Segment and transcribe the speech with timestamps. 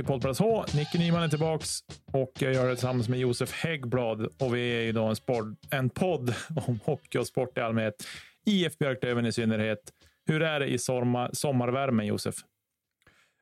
[0.00, 0.64] Till Poddplats H.
[0.74, 1.78] Nicke Nyman är tillbaks
[2.12, 5.46] och jag gör det tillsammans med Josef Häggblad och vi är ju då en, sport,
[5.70, 6.34] en podd
[6.66, 7.94] om hockey och sport i allmänhet.
[8.46, 9.78] IF Björklöven i synnerhet.
[10.26, 12.34] Hur är det i sommar, sommarvärmen, Josef?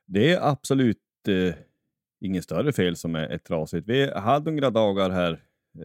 [0.07, 1.55] Det är absolut eh,
[2.21, 3.87] inget större fel som är, är trasigt.
[3.87, 5.31] Vi hade några dagar här,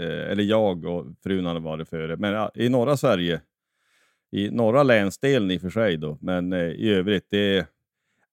[0.00, 3.40] eh, eller jag och frun hade varit före, men ja, i norra Sverige,
[4.32, 7.66] i norra länsdelen i och för sig då, men eh, i övrigt, det är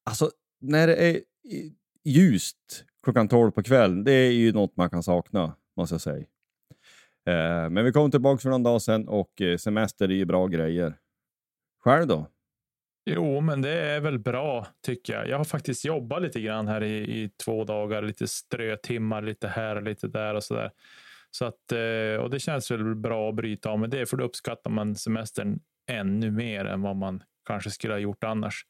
[0.06, 0.32] alltså
[0.62, 1.22] när det är
[2.04, 6.26] ljust klockan 12 på kvällen, det är ju något man kan sakna, måste jag säga.
[7.26, 10.48] Eh, men vi kom tillbaka för någon dag sedan och eh, semester är ju bra
[10.48, 10.98] grejer.
[11.84, 12.28] Själv då?
[13.06, 15.28] Jo, men det är väl bra tycker jag.
[15.28, 19.76] Jag har faktiskt jobbat lite grann här i, i två dagar, lite strötimmar, lite här
[19.76, 20.72] och lite där och så där.
[21.32, 24.24] Så att, eh, och det känns väl bra att bryta av med det, för då
[24.24, 28.66] uppskattar man semestern ännu mer än vad man kanske skulle ha gjort annars.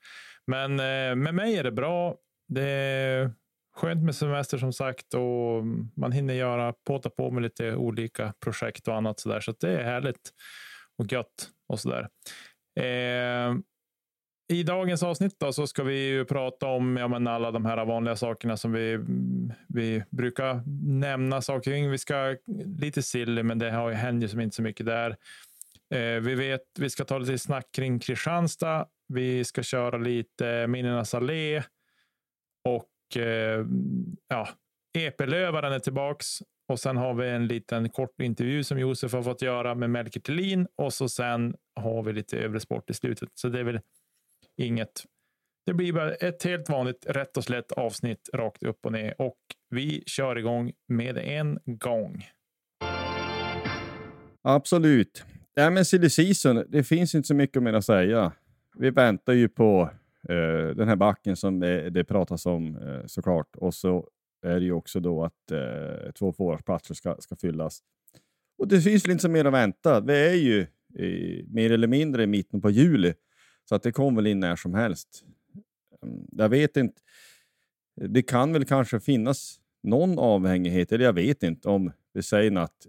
[0.48, 2.16] Men eh, med mig är det bra.
[2.54, 3.32] Det är
[3.76, 8.88] skönt med semester som sagt och man hinner göra påta på med lite olika projekt
[8.88, 9.40] och annat så där.
[9.40, 10.32] Så det är härligt
[10.98, 12.10] och gött och så där.
[12.80, 13.56] Eh,
[14.54, 17.86] I dagens avsnitt då, så ska vi ju prata om ja, men alla de här
[17.86, 19.00] vanliga sakerna som vi,
[19.68, 20.64] vi brukar
[21.00, 21.92] nämna saker kring.
[21.92, 22.36] Vi ska
[22.80, 25.18] lite silly, men det har ju händer som inte så mycket där.
[25.94, 31.14] Eh, vi vet, vi ska ta lite snack kring Kristianstad vi ska köra lite Minnenas
[31.14, 31.64] allé
[32.64, 33.66] och eh,
[34.28, 34.50] ja,
[34.98, 36.28] Epelövaren är tillbaks.
[36.68, 40.20] Och sen har vi en liten kort intervju som Josef har fått göra med Melker
[40.20, 43.30] Thelin och så sen har vi lite övrig sport i slutet.
[43.34, 43.80] Så det är väl
[44.58, 45.04] inget.
[45.66, 49.38] Det blir bara ett helt vanligt rätt och slätt avsnitt rakt upp och ner och
[49.70, 52.26] vi kör igång med en gång.
[54.42, 55.24] Absolut.
[55.54, 58.32] Ja, men silly season, det finns inte så mycket mer att säga
[58.78, 59.90] vi väntar ju på
[60.30, 63.56] Eh, den här backen som det, det pratas om eh, såklart.
[63.56, 64.10] Och så
[64.42, 67.80] är det ju också då att eh, två forwardplatser ska, ska fyllas.
[68.58, 70.00] Och det finns väl inte så mer att vänta.
[70.02, 70.68] Vi är ju
[71.04, 73.14] i, mer eller mindre i mitten på juli,
[73.70, 75.24] så att det kommer väl in när som helst.
[76.04, 77.02] Mm, jag vet inte.
[77.96, 82.88] Det kan väl kanske finnas någon avhängighet, eller jag vet inte, om vi säger att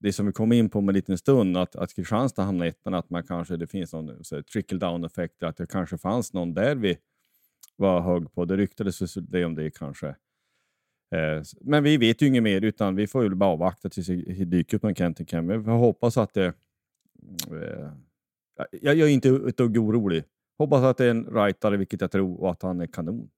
[0.00, 2.94] det som vi kom in på om en liten stund, att, att Kristianstad hamnar ettan,
[2.94, 6.54] att man kanske, det finns någon så, trickle down effekt, att det kanske fanns någon
[6.54, 6.98] där vi
[7.76, 8.44] var hög på.
[8.44, 10.08] Det ryktades det om det kanske.
[11.14, 14.44] Eh, men vi vet ju inget mer, utan vi får ju bara avvakta tills det
[14.44, 15.64] dyker upp en Kenton Cam.
[15.64, 16.46] Får hoppas att det...
[16.46, 17.90] Eh,
[18.70, 20.24] jag, jag, är inte ett dugg orolig.
[20.58, 23.30] Hoppas att det är en rightare, vilket jag tror, och att han är kanon.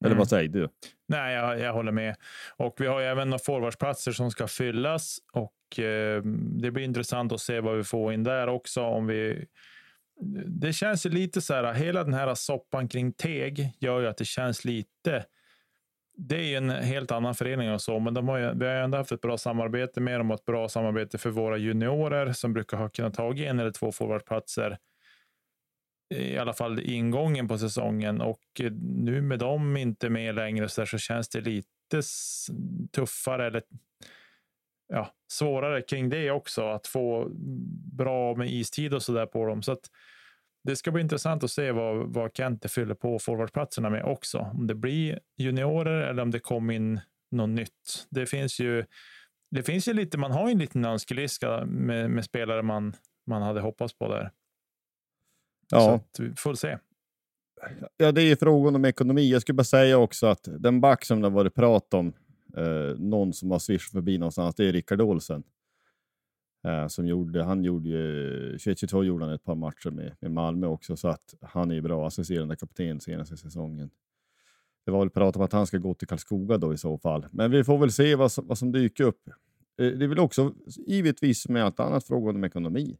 [0.00, 0.18] Eller Mm.
[0.18, 0.68] vad säger du?
[1.08, 2.16] Nej, jag, jag håller med.
[2.56, 6.22] Och vi har ju även några forwardsplatser som ska fyllas och Eh,
[6.60, 8.82] det blir intressant att se vad vi får in där också.
[8.82, 9.46] Om vi...
[10.46, 14.16] Det känns ju lite så här, hela den här soppan kring Teg gör ju att
[14.16, 15.24] det känns lite.
[16.16, 18.74] Det är ju en helt annan förening och så, men de har ju, vi har
[18.74, 22.32] ju ändå haft ett bra samarbete med dem och ett bra samarbete för våra juniorer
[22.32, 24.78] som brukar ha kunnat ta en eller två forwardplatser
[26.14, 28.40] i alla fall ingången på säsongen och
[28.80, 32.02] nu med dem inte med längre så, där, så känns det lite
[32.92, 33.62] tuffare eller
[34.90, 37.28] ja, svårare kring det också att få
[37.92, 39.62] bra med istid och så där på dem.
[39.62, 39.90] Så att
[40.64, 44.38] det ska bli intressant att se vad, vad Kente fyller på forwardplatserna med också.
[44.38, 47.00] Om det blir juniorer eller om det kommer in
[47.30, 48.06] något nytt.
[48.10, 48.84] Det finns ju.
[49.50, 50.18] Det finns ju lite.
[50.18, 52.94] Man har ju en liten önskelista med, med spelare man
[53.26, 54.30] man hade hoppats på där.
[55.70, 56.78] Så Ja, att vi får se.
[57.96, 59.30] ja, det är ju frågan om ekonomi.
[59.30, 62.12] Jag skulle bara säga också att den back som det har varit prat om,
[62.56, 65.42] eh, någon som har swishat förbi någonstans, det är Rickard Olsen.
[66.64, 70.66] Eh, som gjorde, han gjorde ju, 21-22 gjorde han ett par matcher med, med Malmö
[70.66, 73.90] också, så att han är ju bra assisterande kapten senaste säsongen.
[74.84, 77.26] Det var väl prat om att han ska gå till Karlskoga då i så fall.
[77.30, 79.28] Men vi får väl se vad som, vad som dyker upp.
[79.28, 79.32] Eh,
[79.86, 80.54] Det är väl också
[80.86, 82.98] givetvis med allt annat frågan om ekonomi.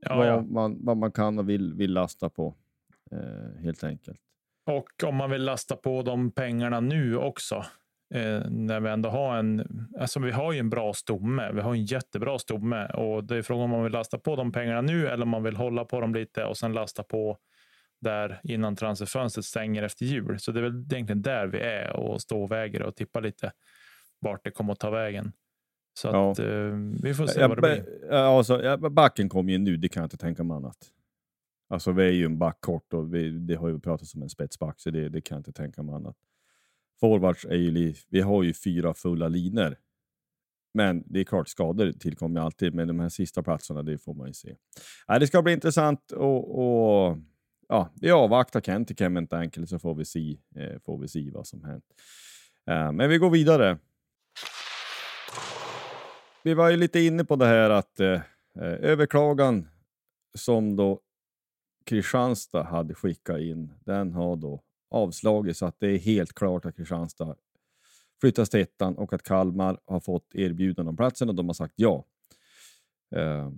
[0.00, 0.42] Ja, vad, ja.
[0.42, 2.54] Man, vad man kan och vill, vill lasta på,
[3.10, 4.20] eh, helt enkelt.
[4.66, 7.64] Och om man vill lasta på de pengarna nu också.
[8.14, 9.66] Eh, när vi ändå har en,
[10.00, 11.52] alltså vi har ju en bra stomme.
[11.52, 14.52] Vi har en jättebra stomme och det är frågan om man vill lasta på de
[14.52, 17.38] pengarna nu eller om man vill hålla på dem lite och sen lasta på
[18.00, 20.38] där innan transferfönstret stänger efter jul.
[20.40, 23.52] Så det är väl egentligen där vi är och står och väger och tippar lite
[24.20, 25.32] vart det kommer att ta vägen.
[25.94, 26.32] Så Ja.
[26.32, 26.46] att eh,
[27.02, 27.84] vi får se Ja, vad det blir.
[28.10, 30.76] ja, alltså, ja, backen kom ju nu, det kan jag inte tänka mig annat.
[31.68, 34.28] Alltså vi är ju en back kort och vi, det har ju pratats om en
[34.28, 36.16] spetsback, så det, det kan jag inte tänka mig annat.
[37.02, 39.76] Forwards är ju, vi har ju fyra fulla linor.
[40.74, 44.14] Men det är klart, skador tillkommer ju alltid, men de här sista platserna, det får
[44.14, 44.56] man ju se.
[45.08, 47.18] Äh, det ska bli intressant och, och
[47.68, 51.30] ja, vi avvaktar Kent till Kement enkelt så får vi se, eh, får vi se
[51.30, 51.84] vad som hänt.
[52.66, 53.78] Eh, men vi går vidare.
[56.44, 58.20] Vi var ju lite inne på det här att eh, eh
[58.62, 59.68] överklagan
[60.34, 61.00] som då
[61.84, 64.62] Kristianstad hade skickat in, den har då
[64.92, 67.36] avslagits så att det är helt klart att Kristianstad
[68.20, 71.74] flyttas till ettan och att Kalmar har fått erbjudande om platsen och de har sagt
[71.76, 72.04] ja.
[73.16, 73.54] Ehm,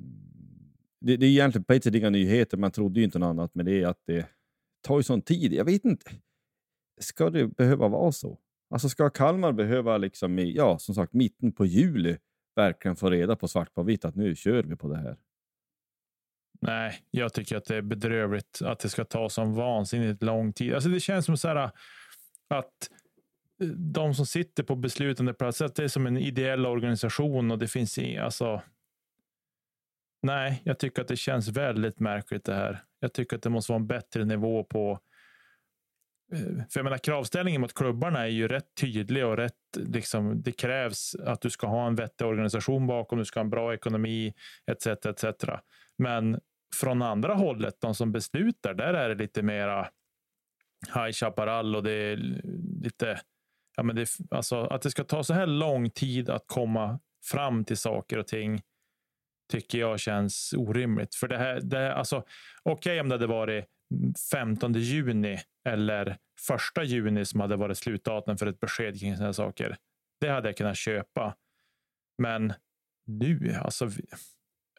[1.01, 3.55] det, det är egentligen på ett sätt inga nyheter, man trodde ju inte något annat,
[3.55, 4.27] men det är att det
[4.81, 5.53] tar ju sån tid.
[5.53, 6.11] Jag vet inte,
[7.01, 8.39] ska det behöva vara så?
[8.71, 12.17] Alltså ska Kalmar behöva, liksom i, ja, som sagt, mitten på juli
[12.57, 15.17] verkligen få reda på svart på vitt att nu kör vi på det här?
[16.67, 20.75] Nej, jag tycker att det är bedrövligt att det ska ta så vansinnigt lång tid.
[20.75, 21.71] Alltså det känns som så här äh,
[22.49, 22.91] att
[23.63, 27.59] eh, de som sitter på beslutande platser, att det är som en ideell organisation och
[27.59, 28.63] det finns i, alltså.
[30.23, 32.83] Nej, jag tycker att det känns väldigt märkligt det här.
[33.01, 34.99] Jag tycker att det måste vara en bättre nivå på.
[36.33, 40.43] Eh, för jag menar, kravställningen mot klubbarna är ju rätt tydlig och rätt liksom.
[40.43, 43.19] Det krävs att du ska ha en vettig organisation bakom.
[43.19, 44.35] Du ska ha en bra ekonomi
[44.67, 44.87] etc.
[44.87, 45.25] etc.
[45.99, 46.41] Men
[46.75, 49.89] från andra hållet, de som beslutar, där är det lite mera
[50.95, 52.17] High Chaparral och det är
[52.83, 53.21] lite,
[53.77, 57.65] ja men det, alltså att det ska ta så här lång tid att komma fram
[57.65, 58.63] till saker och ting
[59.53, 61.15] tycker jag känns orimligt.
[61.15, 62.25] För det här, det här alltså
[62.63, 63.65] okej om det hade varit
[64.33, 65.39] 15 juni
[65.69, 66.17] eller
[66.79, 69.77] 1 juni som hade varit slutdatum för ett besked kring sådana här saker.
[70.21, 71.37] Det hade jag kunnat köpa.
[72.19, 72.53] Men
[73.07, 74.07] nu, alltså vi-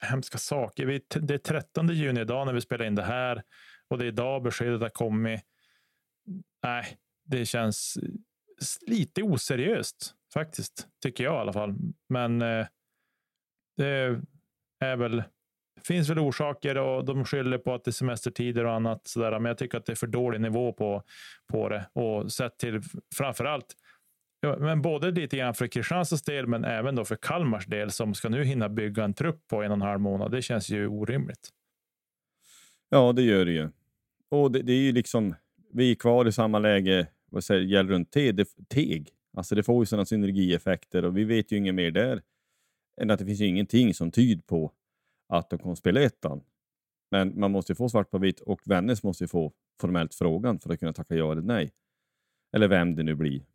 [0.02, 0.86] hemska saker.
[0.86, 3.44] Vi, det är 13 juni idag när vi spelar in det här
[3.88, 5.42] och det är idag beskedet har kommit.
[6.64, 7.98] Nej, det känns
[8.88, 11.76] lite oseriöst faktiskt, tycker jag i alla fall.
[12.10, 12.68] Men eh,
[13.78, 14.22] det
[14.80, 15.24] är väl
[15.84, 19.32] finns väl orsaker och de skyller på att det är semestertider och annat sådär.
[19.32, 21.04] Men jag tycker att det är för dålig nivå på,
[21.52, 22.82] på det och sett till
[23.16, 23.76] framför allt
[24.46, 28.14] Ja, men både lite grann för Kristianstads del, men även då för Kalmars del som
[28.14, 30.32] ska nu hinna bygga en trupp på en och en halv månad.
[30.32, 31.50] Det känns ju orimligt.
[32.90, 33.70] Ja, det gör det ju.
[34.30, 35.36] Och det, det är ju liksom,
[35.74, 39.10] vi är kvar i samma läge vad säger, gäller runt te, det, teg.
[39.38, 42.22] Alltså det får ju sådana synergieffekter och vi vet ju inget mer där
[43.02, 44.72] än att det finns ju ingenting som tyder på
[45.30, 46.42] att de kommer spela ettan.
[47.12, 50.60] Men man måste ju få svart på vitt och Vännäs måste ju få formellt frågan
[50.60, 51.72] för att kunna tacka ja eller nej.
[52.56, 53.46] Eller vem det nu blir.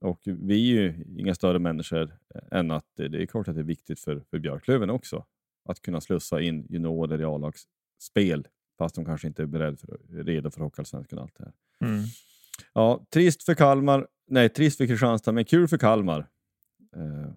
[0.00, 2.18] Och vi är ju inga större människor
[2.50, 5.24] än att det det är klart att det är viktigt för, för Björklöven också.
[5.68, 8.48] Att kunna slussa in juniorer i A-lagsspel
[8.78, 11.52] fast de kanske inte är beredd för, redo för Hockeyallsvenskan och allt det här.
[11.88, 12.04] Mm.
[12.72, 14.06] Ja, trist för Kalmar.
[14.26, 16.28] Nej, trist för Kristianstad, men kul för Kalmar.
[16.96, 17.32] Eh,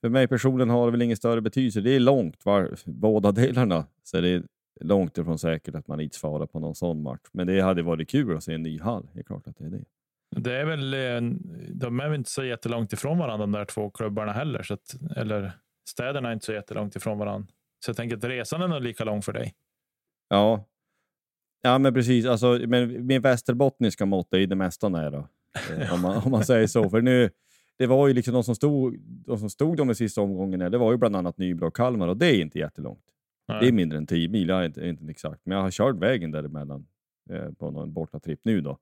[0.00, 1.80] för mig personligen har det väl ingen större betydelse.
[1.80, 3.86] Det är långt, var, båda delarna.
[4.02, 4.42] Så det är
[4.80, 7.28] långt ifrån säkert att man inte svarar på någon sån match.
[7.32, 9.08] Men det hade varit kul att se en ny hall.
[9.12, 9.84] Det är klart att det är det.
[10.30, 11.38] Det är väl, eh,
[11.70, 14.62] de är väl inte så jättelångt ifrån varandra de där två klubbarna heller.
[14.62, 15.52] Så att, eller
[15.88, 17.48] städerna är inte så jättelångt ifrån varandra.
[17.84, 19.54] Så jag tänker att resan är nog lika lång för dig.
[20.28, 20.64] Ja,
[21.62, 22.26] ja men precis.
[22.26, 25.28] Alltså, men min västerbottniska mått är ju det mesta nära.
[25.70, 26.90] Eh, om, man, om man säger så.
[26.90, 27.30] För nu,
[27.76, 30.70] det var ju liksom de som stod de, som stod de sista omgångarna.
[30.70, 33.04] Det var ju bland annat Nybro och Kalmar och det är inte jättelångt.
[33.48, 33.60] Nej.
[33.60, 35.40] Det är mindre än 10 mil, jag är inte, inte exakt.
[35.44, 36.86] Men jag har kört vägen däremellan
[37.30, 38.78] eh, på någon bortatripp nu då.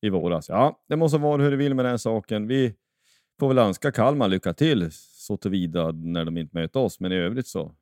[0.00, 0.48] I våras.
[0.48, 2.46] Ja, det måste vara hur det vill med den saken.
[2.46, 2.74] Vi
[3.40, 7.00] får väl önska Kalmar lycka till så tillvida när de inte möter oss.
[7.00, 7.74] Men i övrigt så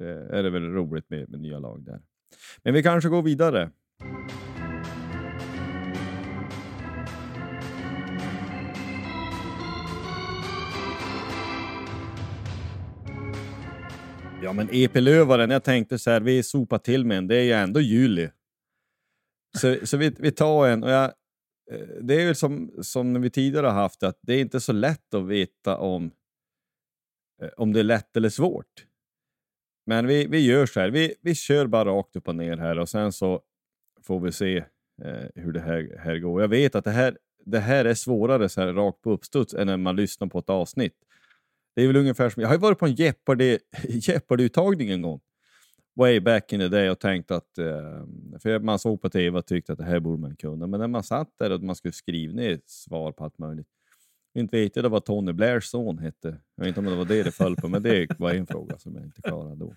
[0.00, 2.00] eh, är det väl roligt med, med nya lag där.
[2.62, 3.70] Men vi kanske går vidare.
[14.42, 17.52] Ja, men EP-lövaren, jag tänkte så här, vi sopar till med en, det är ju
[17.52, 18.30] ändå juli.
[19.58, 21.12] Så, så vi, vi tar en, och jag,
[21.70, 24.72] Eh, det är ju som, som vi tidigare har haft, att det är inte så
[24.72, 26.10] lätt att veta om,
[27.42, 28.86] eh, om det är lätt eller svårt.
[29.86, 32.78] Men vi, vi gör så här, vi, vi kör bara rakt upp och ner här
[32.78, 33.42] och sen så
[34.02, 34.56] får vi se
[35.02, 36.40] eh, hur det här, här går.
[36.40, 39.66] Jag vet att det här, det här är svårare så här rakt på uppstuds än
[39.66, 40.96] när man lyssnar på ett avsnitt.
[41.74, 45.20] Det är väl ungefär som, jag har ju varit på en Jeopardy- Jeopardy-uttagning en gång.
[45.96, 48.04] Way back in the day och tänkt att, eh,
[48.42, 50.66] för man såg på tv och tyckte att det här borde man kunna.
[50.66, 53.66] Men när man satt där och man skulle skriva ner svar på allt möjligt.
[54.38, 56.28] Inte vet jag det vad Tony Blairs son hette.
[56.56, 58.78] Jag vet inte om det var det det föll på, men det var en fråga
[58.78, 59.74] som jag inte klarade då.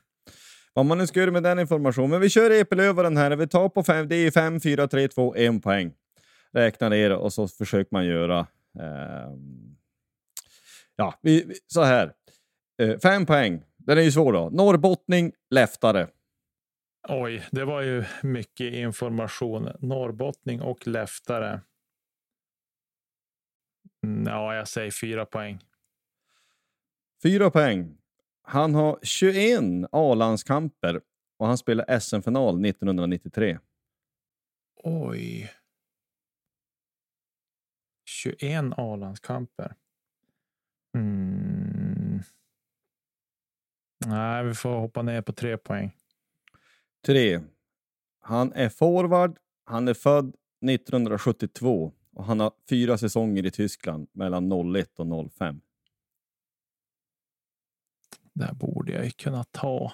[0.74, 2.10] Vad man nu ska göra med den informationen.
[2.10, 3.36] Men vi kör epelövaren här.
[3.36, 5.94] Vi tar på fem, det är 5, 4, 3, 2, 1 poäng.
[6.52, 8.48] Räknar ner och så försöker man göra
[8.80, 9.32] Eh,
[10.96, 12.14] Ja, vi, vi- så här.
[12.82, 13.64] Eh, fem poäng.
[13.88, 14.50] Den är ju svår då.
[14.50, 16.08] Norrbottning, Läftare.
[17.10, 19.70] Oj, det var ju mycket information.
[19.80, 21.62] Norrbottning och Läftare.
[24.04, 25.60] Mm, Ja, jag säger fyra poäng.
[27.24, 27.98] Fyra poäng.
[28.42, 31.02] Han har 21 A-landskamper
[31.38, 33.60] och han spelar SM-final 1993.
[34.84, 35.52] Oj.
[38.06, 39.76] 21 A-landskamper.
[40.96, 41.47] Mm.
[44.08, 45.96] Nej, vi får hoppa ner på tre poäng.
[47.06, 47.42] Tre.
[48.20, 49.40] Han är forward.
[49.64, 50.36] Han är född
[50.70, 55.62] 1972 och han har fyra säsonger i Tyskland mellan 01 och 05.
[58.34, 59.94] Det här borde jag ju kunna ta.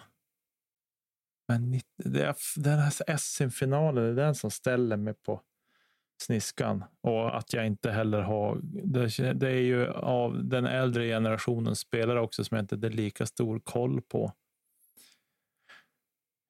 [1.47, 5.41] Men nitt- det är, den här SM-finalen, det är den som ställer mig på
[6.21, 6.83] sniskan.
[7.01, 8.59] Och att jag inte heller har...
[8.63, 13.25] Det, det är ju av den äldre generationen spelare också som jag inte har lika
[13.25, 14.31] stor koll på.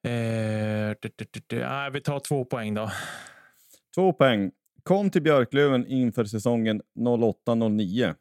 [0.08, 2.92] Eh, vi tar två poäng då.
[3.96, 4.52] Två poäng.
[4.84, 8.16] Kom till Björklöven inför säsongen 08-09.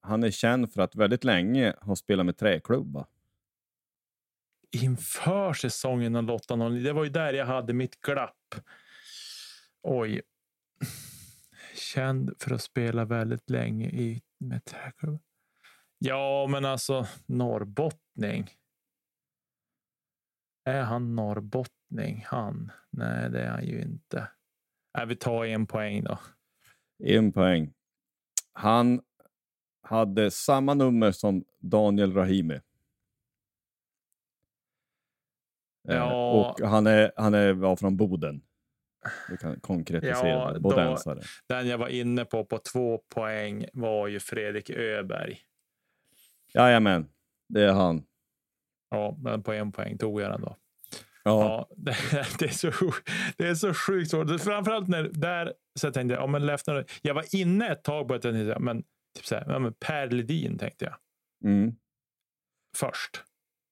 [0.00, 3.06] Han är känd för att väldigt länge ha spelat med träklubba.
[4.70, 6.82] inför säsongen 08-09.
[6.84, 8.54] Det var ju där jag hade mitt glapp.
[9.82, 10.22] Oj.
[11.74, 14.62] Känd för att spela väldigt länge i med.
[15.98, 18.50] Ja, men alltså norrbottning.
[20.64, 22.24] Är han norrbottning?
[22.26, 22.72] Han?
[22.90, 24.28] Nej, det är han ju inte.
[24.98, 26.18] Nej, vi tar en poäng då.
[27.04, 27.74] En poäng.
[28.52, 29.00] Han
[29.82, 32.54] hade samma nummer som Daniel Rahimi.
[32.54, 32.60] Eh,
[35.96, 36.30] Ja.
[36.30, 38.42] Och han, är, han är, var från Boden.
[39.30, 40.58] Vi kan konkretisera Ja, det.
[40.58, 41.20] då-.
[41.48, 45.40] Den jag var inne på på två poäng var ju Fredrik Öberg.
[46.54, 47.08] Jajamän,
[47.48, 48.02] det är han.
[48.90, 50.56] Ja, men på en poäng tog jag den då.
[51.24, 51.96] Ja, Ja, det,
[52.38, 52.92] det, är så,
[53.36, 54.40] det är så sjukt svårt.
[54.40, 58.08] Framförallt när där så jag tänkte jag, ja, men Lefner, jag var inne ett tag
[58.08, 58.82] på att jag tänkte, men,
[59.16, 60.96] typ så här, ja, men Per Ledin tänkte jag
[61.50, 61.74] mm.
[62.76, 63.24] först.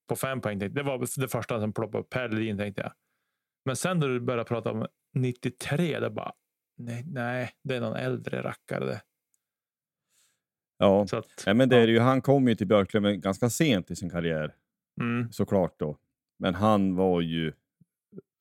[0.08, 0.60] På fem poäng.
[0.60, 2.10] Tänkte, det var det första som ploppade upp.
[2.10, 2.92] Per Ledin tänkte jag.
[3.64, 6.32] Men sen då du började prata om 93, det bara,
[6.76, 9.02] nej, nej, det är någon äldre rackare det.
[10.78, 11.02] ja.
[11.12, 14.10] Att, Nej, men det är ju, han kom ju till Björklöven ganska sent i sin
[14.10, 14.54] karriär.
[15.00, 15.98] Mm, såklart då.
[16.38, 17.52] Men han var ju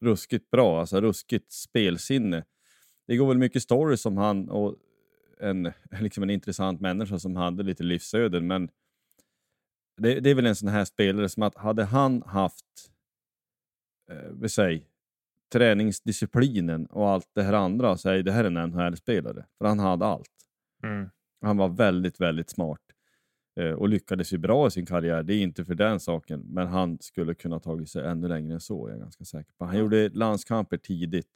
[0.02, 2.46] ruskigt bra, alltså ruskigt spelsinne.
[3.08, 4.76] Det går väl mycket stories om han och
[5.40, 8.70] en, liksom en intressant människa som hade lite livsöden, men
[9.98, 12.66] det, det är väl en sån här spelare som att hade han haft,
[14.12, 14.84] eh, säger,
[15.54, 19.46] träningsdisciplinen och allt det här andra så är det här en NHL-spelare.
[19.58, 20.32] För han hade allt.
[20.84, 21.10] Mm.
[21.42, 22.82] Han var väldigt, väldigt smart
[23.60, 25.24] eh, och lyckades ju bra i sin karriär.
[25.24, 28.60] Det är inte för den saken, men han skulle kunna tagit sig ännu längre än
[28.60, 29.66] så, är jag ganska säker på.
[29.66, 31.30] Han gjorde landskamper tidigt.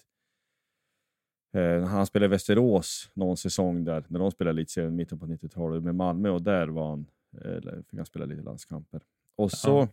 [1.54, 5.25] Eh, han spelade i Västerås någon säsong där, när de spelade lite i mitten på
[5.25, 7.08] 90-talet med Malmö och där var han,
[7.42, 9.01] eh, fick han spela lite landskamper.
[9.36, 9.88] Och så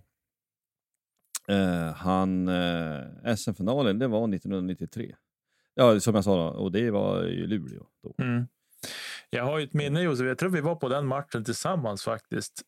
[1.48, 5.14] eh, han, eh, SM-finalen, det var 1993.
[5.74, 7.86] Ja, som jag sa, då, och det var i Luleå.
[8.02, 8.24] Då.
[8.24, 8.46] Mm.
[9.30, 12.62] Jag har ju ett minne Josef, jag tror vi var på den matchen tillsammans faktiskt.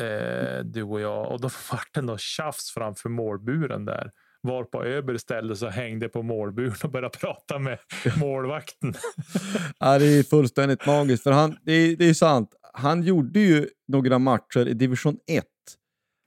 [0.00, 1.32] Eh, du och jag.
[1.32, 4.10] Och då var det något tjafs framför målburen där.
[4.40, 7.78] Var på Öberg ställde sig och hängde på målburen och började prata med
[8.20, 8.94] målvakten.
[9.78, 12.54] Ja, det är fullständigt magiskt, för han, det, är, det är sant.
[12.72, 15.44] Han gjorde ju några matcher i division 1,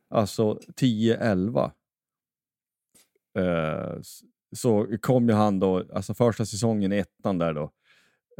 [0.09, 1.71] alltså 10-11.
[3.37, 3.99] Eh,
[4.55, 7.71] så kom ju han då, alltså första säsongen i ettan där då.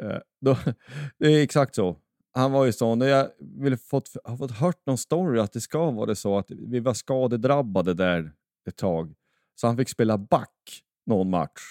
[0.01, 0.57] Eh, då
[1.17, 1.97] det är exakt så.
[2.33, 5.91] Han var ju sån, jag vill fått, har fått hört någon story att det ska
[5.91, 8.31] vara så att vi var skadedrabbade där
[8.67, 9.15] ett tag.
[9.55, 11.61] Så han fick spela back någon match.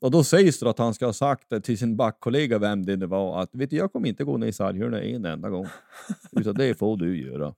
[0.00, 2.96] Och då sägs det att han ska ha sagt det till sin backkollega, vem det
[2.96, 5.66] nu var, att vet du, jag kommer inte gå ner i sarghörnet en enda gång.
[6.32, 7.54] Utan det får du göra.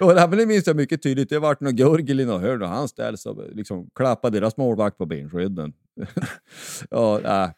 [0.00, 1.28] Och det men det minns jag mycket tydligt.
[1.28, 4.98] Det vart någon gurgel i något hörn och han ställs och liksom klappade deras målvakt
[4.98, 5.72] på benskydden.
[6.90, 7.50] ja, äh,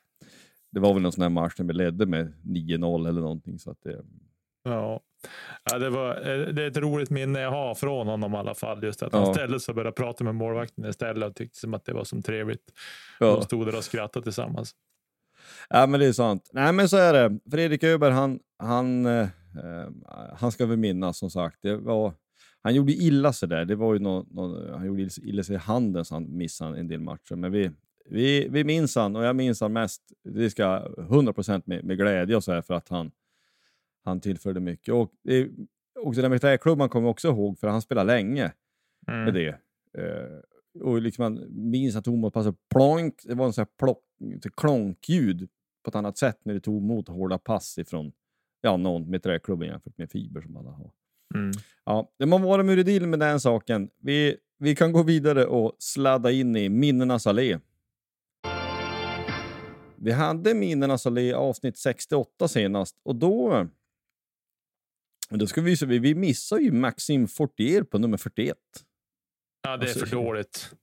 [0.73, 3.59] det var väl någon sån här match när vi ledde med 9-0 eller någonting.
[3.59, 4.03] Så att det,
[4.65, 5.01] Ja.
[5.71, 8.55] Ja, det, var, eh, det är ett roligt minne jag har från honom i alla
[8.55, 8.85] fall.
[8.85, 9.25] Just att Ja.
[9.25, 12.05] han ställde sig och började prata med målvakten istället och tyckte som att det var
[12.05, 12.73] som trevligt.
[13.21, 13.27] ja.
[13.27, 14.73] De stod där och skrattade tillsammans.
[15.69, 16.51] Ja, men det är sant.
[16.53, 17.39] Nej, men så är det.
[17.51, 19.29] Fredrik Öberg, han, han, eh,
[20.37, 21.59] han ska vi minnas som sagt.
[21.63, 22.15] Det var,
[22.63, 23.65] han gjorde illa sig där.
[23.65, 26.89] Det var ju nå nå- han gjorde illa sig i handen så han missade en
[26.89, 27.35] del matcher.
[27.37, 27.71] Men vi,
[28.11, 30.65] vi, vi minns han och jag minns han mest, det ska
[30.97, 33.11] 100% med, med glädje och så här för att han,
[34.05, 34.95] han tillförde mycket.
[34.95, 35.49] Och, det,
[36.05, 38.53] och det där med träklubban kommer jag också ihåg för han spelade länge
[39.07, 39.35] med Mm.
[39.35, 39.49] det.
[39.99, 40.41] Eh,
[40.83, 44.03] och liksom man minns att Thomas passade plonk, det var en sån här plock,
[44.57, 45.49] klonkljud
[45.83, 48.13] på ett annat sätt när det tog emot hårda pass ifrån
[48.65, 50.91] ja, någon med träklubben jämfört med fiber som alla har.
[51.35, 51.53] Mm.
[51.85, 53.91] Ja, det må vara med deal med den saken.
[54.03, 57.59] Vi, vi kan gå vidare och sladda in i minnenas allé.
[59.97, 63.69] Vi hade minnenas allé avsnitt 68 senast och då
[65.31, 68.57] då ska vi, vi, vi missar ju Maxim Fortier på nummer 41.
[69.63, 70.75] Ja, det är Alltså, för dåligt.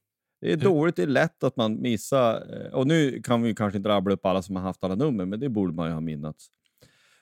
[0.41, 2.53] Det är dåligt, det är lätt att man missar.
[2.65, 5.25] eh, Och nu kan vi kanske inte rabbla upp alla som har haft alla nummer,
[5.25, 6.47] men det borde man ju ha minnats.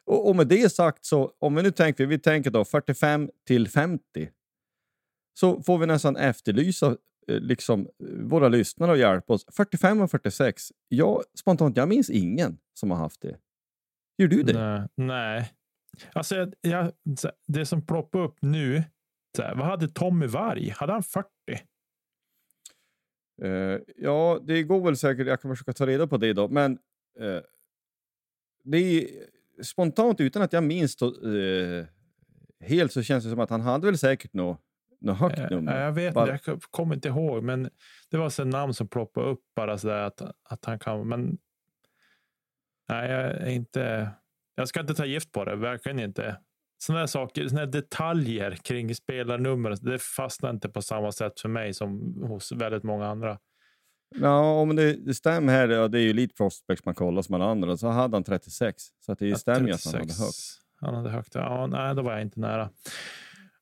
[0.10, 3.68] Och, och med det sagt, så om vi nu tänker, vi tänker då 45 till
[3.68, 4.30] 50,
[5.40, 9.46] så får vi nästan efterlysa eh, liksom, våra lyssnare och hjälpa oss.
[9.52, 13.38] 45 och 46, jag, spontant, jag minns ingen som har haft det.
[14.18, 14.54] Gör du det?
[14.54, 14.88] Nej.
[14.96, 15.52] Nej.
[16.14, 16.92] Alltså, jag,
[17.48, 18.84] det som ploppar upp nu.
[19.38, 20.70] Här, vad hade Tommy Varg?
[20.70, 21.28] Hade han 40?
[23.42, 25.28] Eh, ja, det går väl säkert.
[25.28, 26.48] Jag kan försöka ta reda på det då.
[26.48, 26.72] Men
[27.20, 27.42] eh,
[28.64, 29.10] det är
[29.64, 31.86] spontant utan att jag minns eh,
[32.68, 34.60] helt så känns det som att han hade väl säkert något
[35.02, 35.82] nå högt Eh, nummer.
[35.82, 37.70] Jag vet Bara- jag kommer inte ihåg, men
[38.12, 41.08] det var så namn som ploppade upp bara så där att, att han kan.
[41.08, 41.38] Men
[42.90, 44.10] nej, jag är inte.
[44.56, 46.40] Jag ska inte ta gift på det, verkligen inte.
[46.78, 52.24] Sådana saker, såna detaljer kring spelarnummer, det fastnar inte på samma sätt för mig som
[52.28, 53.40] hos väldigt många andra.
[54.16, 57.36] Ja, om det, det stämmer här, ja, det är ju Elite Prospects man kollar som
[57.36, 58.84] alla andra, så hade han 36.
[59.00, 60.20] Så att det stämmer ju att han hade 36.
[60.20, 60.62] högt.
[60.76, 61.36] Han hade högt.
[61.36, 62.70] Ja, nej, då var jag inte nära.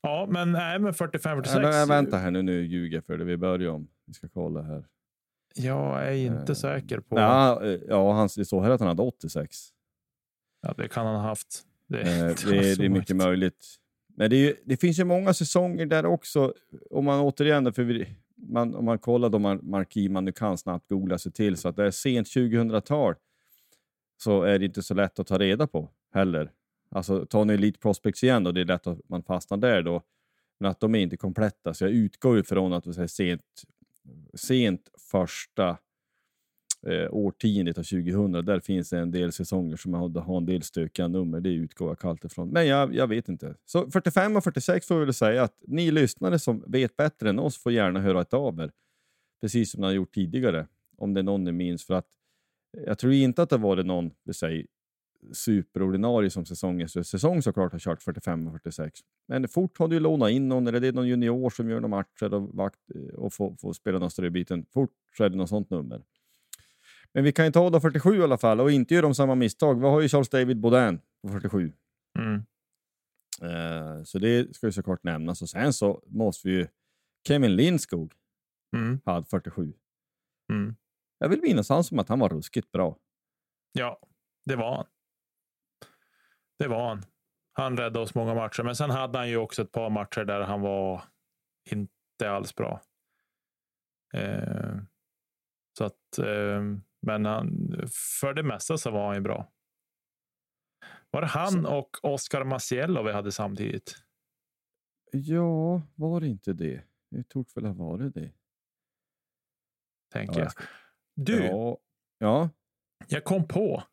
[0.02, 1.56] Ja, men nej, men 45 46.
[1.56, 3.24] Eller, äh, vänta här nu, nu ljuger jag för det.
[3.26, 3.88] Vi börjar om.
[4.06, 4.86] Vi ska kolla här.
[5.56, 7.20] Jag är inte Eh, säker på.
[7.20, 9.58] Ja, eh, ja han, det står här att han hade 86.
[10.62, 11.64] Ja, det kan han ha haft.
[11.88, 12.06] Det, Eh,
[12.50, 13.66] det det, är mycket möjligt.
[14.16, 16.54] Men det, är det finns ju många säsonger där också.
[16.92, 18.08] Om man återigen, för vi,
[18.38, 21.76] man, om man kollar de arkiv man nu kan snabbt googla sig till, så att
[21.76, 23.16] det är sent 2000-tal
[24.18, 26.52] så är det inte så lätt att ta reda på heller.
[26.90, 30.02] Alltså tar ni Elite Prospects igen och det är lätt att man fastnar där då.
[30.60, 33.64] Men att de är inte kompletta, så jag utgår ifrån att vi säger sent,
[34.34, 35.78] sent första
[36.88, 38.32] eh, årtiondet av 2000.
[38.32, 41.40] Där finns det en del säsonger som har, har en del stökiga nummer.
[41.40, 42.50] Det utgår jag kallt ifrån.
[42.50, 43.56] Men jag, jag vet inte.
[43.66, 47.40] Så 45 och 46 får vi väl säga att ni lyssnare som vet bättre än
[47.40, 48.72] oss får gärna höra ett av er.
[49.42, 50.68] Precis som ni har gjort tidigare.
[50.98, 51.86] Om det är någon ni minns.
[51.86, 52.08] För att
[52.78, 54.66] eh, jag tror inte att det var någon, vi säger,
[55.34, 59.00] superordinarie som säsong så säsong såklart har kört 45 och 46.
[59.28, 61.88] Men fort har du lånat in någon, eller det är någon junior som gör några
[61.88, 62.80] matcher och, vakt,
[63.14, 64.66] och får, får spela någon större biten.
[64.74, 66.02] Fort så är det något sånt nummer.
[67.14, 69.36] Men vi kan ju ta då 47 i alla fall och inte göra de samma
[69.36, 69.80] misstag.
[69.80, 71.74] Vi har ju Charles David Baudin på 47.
[72.20, 72.44] Mm.
[73.42, 75.42] Eh, så det ska ju såklart nämnas.
[75.42, 76.68] Och sen så måste vi ju...
[77.28, 78.14] Kevin Lindskog
[78.76, 79.02] Mm.
[79.06, 79.74] hade 47.
[80.52, 80.76] Mm.
[81.18, 82.98] Jag vill minnas han som att han var ruskigt bra.
[83.72, 84.00] Ja,
[84.46, 84.86] det var han.
[86.60, 87.06] Det var han.
[87.54, 90.42] Han räddade oss många matcher, men sen hade han ju också ett par matcher där
[90.42, 91.04] han var
[91.72, 92.82] inte alls bra.
[94.14, 94.76] Eh,
[95.78, 96.64] så att, eh,
[97.08, 97.72] men han,
[98.20, 99.52] för det mesta så var han ju bra.
[101.12, 103.96] Var det han och Oscar Maciello vi hade samtidigt?
[105.12, 106.84] Ja, var det inte det?
[107.12, 108.32] Det torde väl ha varit det.
[110.14, 110.64] Tänker Ja, jag ska-
[111.16, 111.78] Du, Ja.
[112.18, 112.50] ja.
[113.08, 113.84] Jag kom på.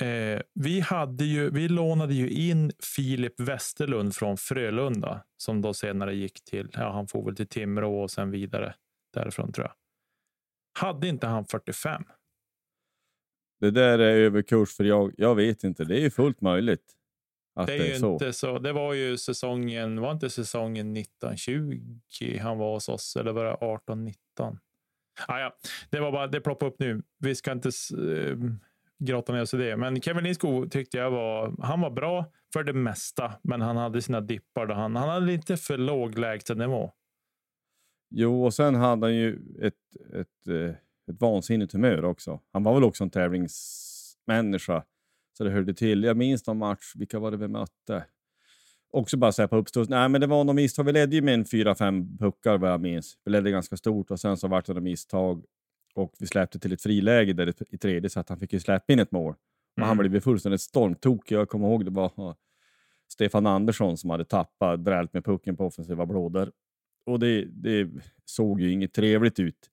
[0.00, 6.14] Eh, vi, hade ju, vi lånade ju in Filip Westerlund från Frölunda som då senare
[6.14, 8.74] gick till, ja, han får väl till Timrå och sen vidare
[9.14, 9.74] därifrån tror jag.
[10.80, 12.04] Hade inte han 45?
[13.60, 15.84] Det där är överkurs för jag, jag vet inte.
[15.84, 16.92] Det är ju fullt möjligt
[17.54, 18.12] att Det det är är, ju så.
[18.12, 18.58] inte så.
[18.58, 21.80] Det var ju säsongen, var inte säsongen 1920
[22.40, 24.58] han var hos oss eller var det 18 19?
[25.26, 25.56] Ah, ja,
[25.90, 27.02] det var bara det ploppade upp nu.
[27.18, 28.36] Vi ska inte äh,
[28.98, 31.54] grotta ner oss i det, men Kevin Lindskog tyckte jag var.
[31.62, 35.26] Han var bra för det mesta, men han hade sina dippar där han, han hade
[35.26, 36.92] lite för låg lägstanivå.
[38.10, 39.74] Jo, och sen hade han ju ett,
[40.14, 40.74] ett, eh,
[41.10, 42.40] ett vansinnigt humör också.
[42.52, 44.84] Han var väl också en tävlingsmänniska,
[45.38, 46.04] så det hörde till.
[46.04, 48.04] Jag minns någon match, vilka var det vi mötte?
[48.92, 49.88] Också bara så här på uppstuds.
[49.90, 50.84] Nej, men det var något misstag.
[50.84, 53.18] Vi ledde ju med en fyra, fem puckar vad jag minns.
[53.24, 55.44] Vi ledde ganska stort och sen så vart det något misstag
[55.94, 58.92] och vi släppte till ett friläge där i- tredje så att han fick ju släppa
[58.92, 59.34] in ett mål.
[59.76, 60.10] Och han Mm.
[60.10, 61.34] blev fullständigt stormtokig.
[61.36, 62.34] Jag kommer ihåg det var
[63.08, 66.52] Stefan Andersson som hade tappat, drält med pucken på offensiva blådor.
[67.06, 67.88] Och det, det
[68.24, 69.70] såg ju inget trevligt ut.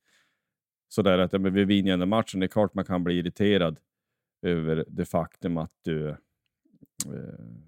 [0.87, 2.39] Sådär att ja, men vi vinner den matchen.
[2.39, 3.79] Det är klart man kan bli irriterad
[4.41, 6.15] över det faktum att du eh,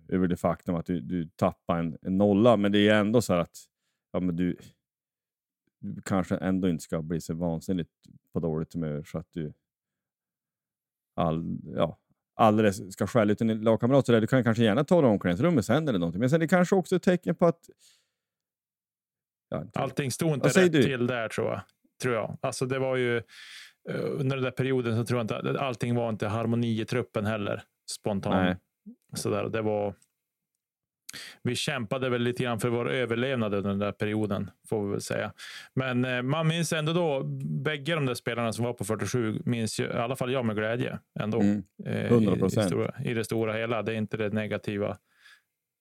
[0.07, 2.57] över det faktum att du, du tappar en, en nolla.
[2.57, 3.57] Men det är ändå så att
[4.11, 4.57] ja, men du,
[5.79, 7.91] du kanske ändå inte ska bli så vansinnigt
[8.33, 9.53] på dåligt humör så att du
[11.15, 11.99] all, ja,
[12.35, 14.05] alldeles ska skälla ut en lagkamrat.
[14.05, 16.19] Så där, du kan kanske gärna ta det omklädningsrummet sen eller någonting.
[16.19, 17.69] Men sen är det kanske också ett tecken på att...
[19.49, 20.83] Ja, Allting stod inte rätt du?
[20.83, 21.61] till där tror jag.
[22.01, 22.37] Tror jag.
[22.41, 23.23] Alltså, det var ju eh,
[24.05, 27.25] under den där perioden så tror jag inte att allting var inte harmoni i truppen
[27.25, 28.35] heller spontant.
[29.15, 29.49] Sådär.
[29.49, 29.93] Det var,
[31.43, 35.01] vi kämpade väl lite grann för vår överlevnad under den där perioden, får vi väl
[35.01, 35.33] säga.
[35.73, 37.23] Men eh, man minns ändå då,
[37.63, 40.55] bägge de där spelarna som var på 47, minns ju, i alla fall jag med
[40.55, 40.99] glädje.
[41.19, 41.41] Ändå.
[41.41, 41.63] Mm.
[41.85, 42.45] Eh, i- 100%.
[42.63, 43.81] I, stora, I det stora hela.
[43.83, 44.97] Det är inte det negativa,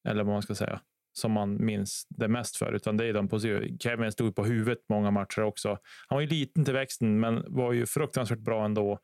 [0.09, 0.81] eller vad man ska säga,
[1.19, 3.77] som man minns det mest för, utan det är de positiva.
[3.81, 5.69] Kevin stod på huvudet många matcher också.
[6.09, 8.99] Han var ju liten till växten, men var ju fruktansvärt bra ändå.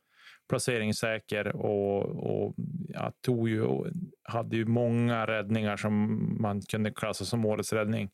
[0.48, 2.54] Placeringssäker och, och
[2.88, 3.86] ja, tog ju, och
[4.22, 8.10] hade ju många räddningar som man kunde klassa som årets räddning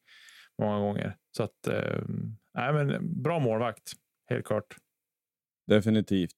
[0.58, 1.16] många gånger.
[1.36, 2.02] Så att, eh,
[2.54, 3.92] nej, men bra målvakt,
[4.30, 4.76] helt klart.
[5.66, 6.36] Definitivt.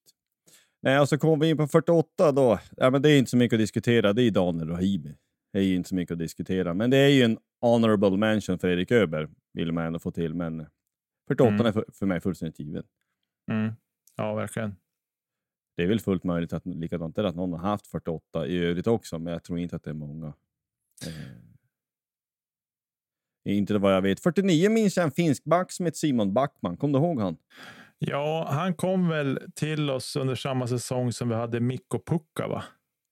[0.81, 2.59] Nej, och så kom vi in på 48 då.
[2.77, 4.13] Ja, men det är inte så mycket att diskutera.
[4.13, 5.15] Det är Daniel Rahimi.
[5.53, 6.73] Det är ju inte så mycket att diskutera.
[6.73, 10.33] Men det är ju en honorable mention för Erik Öber, vill man ändå få till.
[10.33, 10.65] Men
[11.27, 11.65] 48 Mm.
[11.65, 12.83] är för, för mig fullständigt given.
[13.51, 13.73] Mm.
[14.15, 14.75] Ja, verkligen.
[15.77, 18.87] Det är väl fullt möjligt att likadant är att någon har haft 48 i övrigt
[18.87, 20.33] också, men jag tror inte att det är många.
[23.45, 24.19] Eh, inte vad jag vet.
[24.19, 26.77] 49 minns jag en finsk back som heter Simon Backman.
[26.77, 27.37] Kom du ihåg han?
[27.99, 32.63] Ja, han kom väl till oss under samma säsong som vi hade Mikko Pukka, va?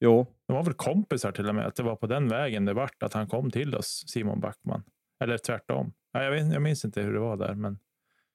[0.03, 2.73] Jo, De var väl kompisar till och med, att det var på den vägen det
[2.73, 4.83] vart att han kom till oss, Simon Backman.
[5.23, 5.93] Eller tvärtom.
[6.11, 7.79] Ja, jag, vet, jag minns inte hur det var där, men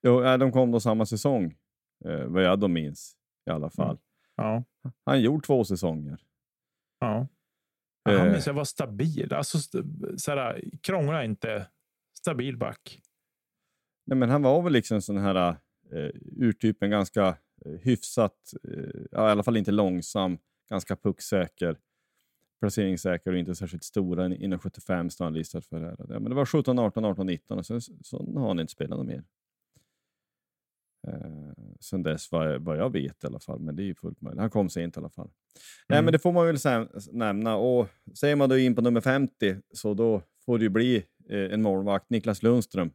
[0.03, 1.55] jo de kom då samma säsong.
[2.05, 3.99] Eh, vad jag då minns i alla fall.
[4.37, 4.65] ja.
[5.05, 6.19] Han gjorde två säsonger.
[7.01, 7.29] ja.
[8.05, 8.33] han Eh.
[8.33, 9.35] minns jag var stabil.
[9.35, 9.59] Alltså,
[10.17, 11.67] såhär, krångla inte.
[12.19, 13.01] Stabil back.
[14.07, 15.49] Nej, men han var väl liksom sån här
[15.93, 17.27] eh, urtypen, ganska
[17.65, 21.79] eh, hyfsat, eh, i alla fall inte långsam, ganska pucksäker,
[22.61, 24.35] placeringssäker och inte särskilt stora.
[24.35, 25.97] Inom 75 står han listad för det här.
[25.99, 28.99] Ja, men det var 17, 18, 18, 19 och sen så har han inte spelat
[28.99, 29.25] något mer.
[31.09, 34.21] Eh, sen dess vad, vad jag vet i alla fall, men det är ju fullt
[34.21, 34.41] möjligt.
[34.41, 35.31] Han kom sent i alla fall.
[35.89, 36.05] Nej, Mm.
[36.05, 37.57] men det får man väl sen, nämna.
[37.57, 40.97] Och säger man då in på nummer 50 så då får det ju bli
[41.29, 42.11] eh, en målvakt.
[42.11, 42.91] Niklas Lundström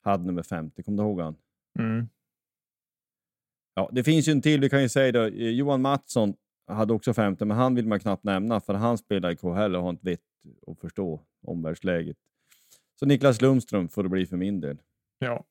[0.00, 0.82] hade nummer 50.
[0.82, 1.36] Kommer du ihåg han?
[1.78, 2.08] Mm.
[3.74, 4.60] Ja, det finns ju en till.
[4.60, 6.34] Vi kan ju säga då, eh, Johan Mattsson
[6.66, 9.82] hade också femte, men han vill man knappt nämna för han spelar i KHL och
[9.82, 10.20] har inte vett
[10.66, 12.16] att förstå omvärldsläget.
[12.98, 14.78] Så Niklas Lundström får det bli för min del.
[15.18, 15.44] Ja.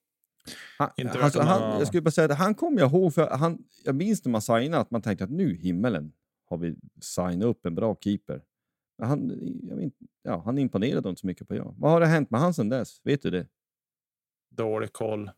[0.78, 3.64] Han, alltså, han, man- jag skulle bara säga att han kommer jag ihåg, för han,
[3.86, 6.14] jag minns när man signade att man tänkte att nu himmelen
[6.50, 8.42] har vi signat upp en bra keeper.
[9.02, 9.30] Han,
[9.70, 11.76] jag vet, ja, han imponerade inte så mycket på jag.
[11.78, 13.02] Vad har det hänt med han sedan dess?
[13.04, 13.48] Vet du det?
[14.50, 15.32] Dålig koll.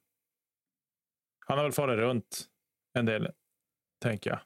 [1.47, 2.45] Han har väl farit runt
[2.93, 3.31] en del,
[4.01, 4.39] tänker jag.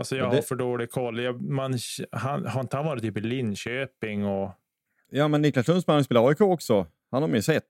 [0.00, 1.20] Alltså jag det- har för dålig koll.
[1.20, 1.78] Jag, man,
[2.12, 4.50] han, har inte han varit typ i Linköping och
[5.12, 6.86] Ja, men Niklas Lundström har spelat AIK också.
[7.10, 7.64] Han har man ju sett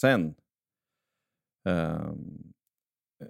[0.00, 0.34] sen.
[1.64, 2.52] Ehm,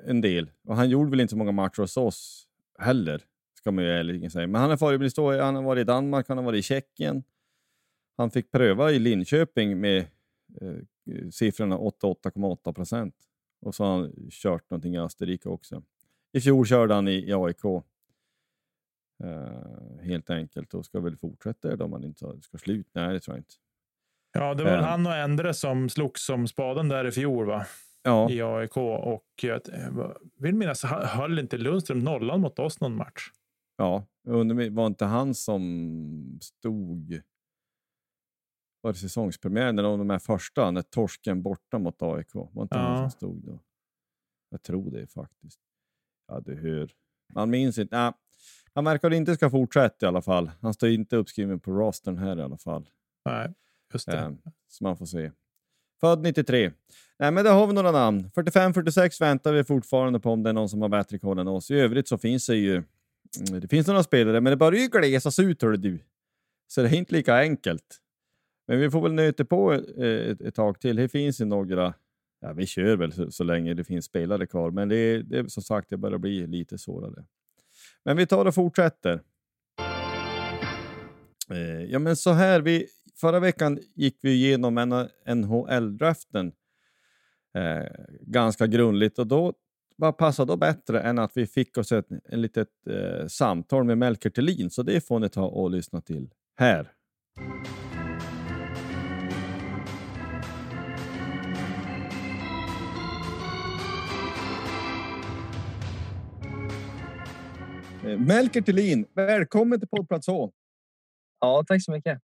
[0.07, 0.51] en del.
[0.65, 3.23] Och han gjorde väl inte så många matcher hos oss heller,
[3.55, 4.47] ska man ju ärligen säga.
[4.47, 7.23] Men han har, han har varit i Danmark, han har varit i Tjeckien.
[8.17, 9.99] Han fick pröva i Linköping med
[10.61, 10.77] eh,
[11.31, 13.15] siffrorna 88,8 procent.
[13.61, 15.83] Och så har han kört någonting i Österrike också.
[16.33, 17.63] I fjol körde han i, i AIK.
[19.25, 22.91] Eh, helt enkelt och ska väl fortsätta då om han inte ska sluta.
[22.95, 23.55] Nej, det tror jag inte.
[24.33, 24.85] Ja, det var Ehm.
[24.85, 27.67] han och Endre som slogs som spaden där i fjol va?
[28.03, 28.77] Ja, i AIK.
[28.77, 29.61] Och jag
[30.39, 33.31] vill minnas, han- höll inte Lundström nollan mot oss någon match?
[33.77, 34.05] ja.
[34.29, 37.23] Undrar, var inte han som stod...
[38.81, 42.35] Var det säsongspremiären eller de här första, när torsken borta mot AIK?
[42.35, 43.11] Var inte han Ja.
[43.11, 43.61] som stod då?
[44.51, 45.61] Jag tror det faktiskt.
[46.29, 46.91] Ja, du hör.
[47.35, 47.97] Man minns inte.
[47.97, 48.13] Nej,
[48.79, 50.51] han verkar inte ska fortsätta i alla fall.
[50.61, 52.89] Han står inte uppskriven på rostern här i alla fall.
[53.25, 53.55] Nej,
[53.93, 54.19] just det.
[54.19, 54.31] Eh,
[54.69, 55.31] så man får se.
[56.01, 56.73] Född 93.
[57.19, 58.31] Nej, men där har vi några namn.
[58.35, 61.71] 45-46 väntar vi fortfarande på om det är någon som har bättre koll än oss.
[61.71, 64.89] I övrigt så finns det ju mm, det finns några spelare, men det börjar ju
[64.89, 65.99] glesas ut, hör du.
[66.67, 67.99] Så det är inte lika enkelt.
[68.67, 70.97] Men vi får väl nöta på eh, ett, ett tag till.
[70.97, 71.95] Det finns ju några.
[72.41, 75.63] Ja, vi kör väl så, så länge det finns spelare kvar, men det, det som
[75.63, 77.25] sagt, det börjar bli lite svårare.
[78.05, 79.21] Men vi tar och fortsätter.
[81.51, 82.61] Eh, ja, men så här.
[82.61, 82.87] Vi,
[83.21, 84.75] förra veckan gick vi igenom
[85.27, 86.53] NHL-draften
[87.55, 89.55] eh, ganska grundligt och då
[90.01, 93.99] vad passade då bättre än att vi fick oss ett en litet eh, samtal med
[93.99, 96.93] Melker Thelin, så det får ni ta och lyssna till här.
[108.17, 110.53] Melker Thelin, välkommen till poddplats H.
[111.41, 112.21] Ja, tack så mycket.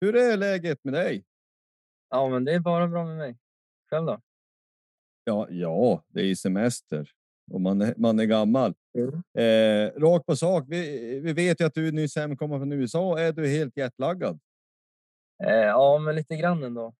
[0.00, 1.24] Hur är läget med dig?
[2.10, 3.38] Ja, men det är bara bra med mig.
[3.90, 4.20] Själv då?
[5.24, 7.10] Ja, ja det är semester
[7.52, 8.74] och man är, man är gammal.
[8.98, 9.22] Mm.
[9.38, 10.64] Eh, rakt på sak.
[10.68, 13.18] Vi, vi vet ju att du nyss hemkommer från USA.
[13.18, 14.40] Är du helt jetlaggad?
[15.44, 16.94] Eh, ja, men lite grann ändå.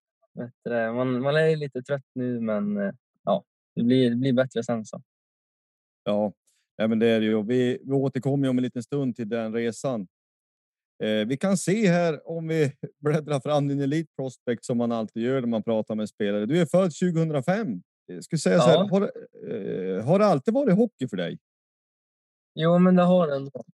[0.95, 2.93] Man, man är lite trött nu, men eh,
[3.25, 3.45] ja,
[3.75, 5.03] det blir, det blir bättre sen så.
[6.05, 6.33] Ja,
[6.79, 7.43] ja men det är det ju.
[7.43, 10.07] Vi, vi återkommer om en liten stund till den resan.
[11.05, 15.23] Eh, vi kan se här om vi bläddrar fram din Elite Prospect som man alltid
[15.23, 16.47] gör när man pratar med spelare.
[16.47, 17.83] Du är född 2005.
[18.07, 18.89] Jag skulle säga så här, Ja.
[18.91, 21.39] har, eh, har det alltid varit hockey för dig?
[22.55, 23.65] Jo, men det har det ändå.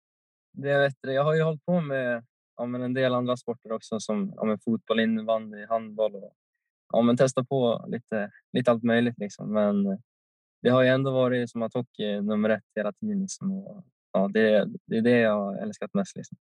[0.52, 2.24] Det vet du, jag har ju hållit på med
[2.56, 6.34] ja, men en del andra sporter också som ja, men fotboll, innebandy, handboll och
[6.92, 9.18] ja, men testa på lite, lite allt möjligt.
[9.18, 9.52] Liksom.
[9.52, 9.98] Men
[10.64, 13.20] det har ju ändå varit som att hockey nummer ett hela tiden.
[13.20, 13.52] Liksom.
[13.52, 16.16] Och, ja, det, det är det jag älskat mest.
[16.16, 16.38] Liksom.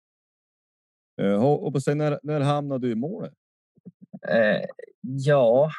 [1.23, 3.35] Eh, och och sen när, när hamnade du i målet?
[4.29, 4.65] Eh,
[5.01, 5.71] ja,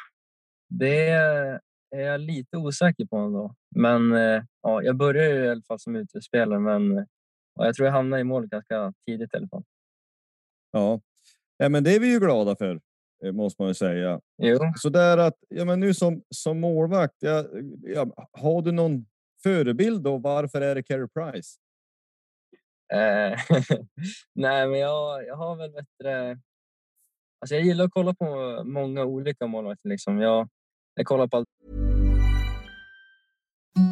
[0.68, 3.54] det är jag lite osäker på ändå.
[3.76, 7.06] Men eh, ja, jag började ju i alla fall som utespelare, men
[7.54, 9.64] ja, jag tror jag hamnade i mål ganska tidigt i alla fall.
[10.70, 11.00] Ja.
[11.56, 12.80] ja, men det är vi ju glada för,
[13.32, 14.20] måste man ju säga.
[14.42, 17.44] Jo, Så där att, ja, men nu som, som målvakt, ja,
[17.82, 19.06] ja, har du någon
[19.42, 20.18] förebild då?
[20.18, 21.58] Varför är det Carey Price?
[22.92, 23.38] eh,
[24.34, 26.30] nej, men jag, jag har väl bättre.
[27.40, 29.88] Alltså jag gillar att kolla på många olika målvakter.
[29.88, 30.20] Liksom.
[30.20, 30.48] Jag,
[30.94, 31.48] jag kollar på allt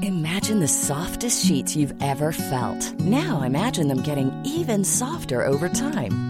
[0.02, 3.00] Imagine the softest sheets you've ever felt.
[3.00, 6.29] Now imagine them getting even softer over time.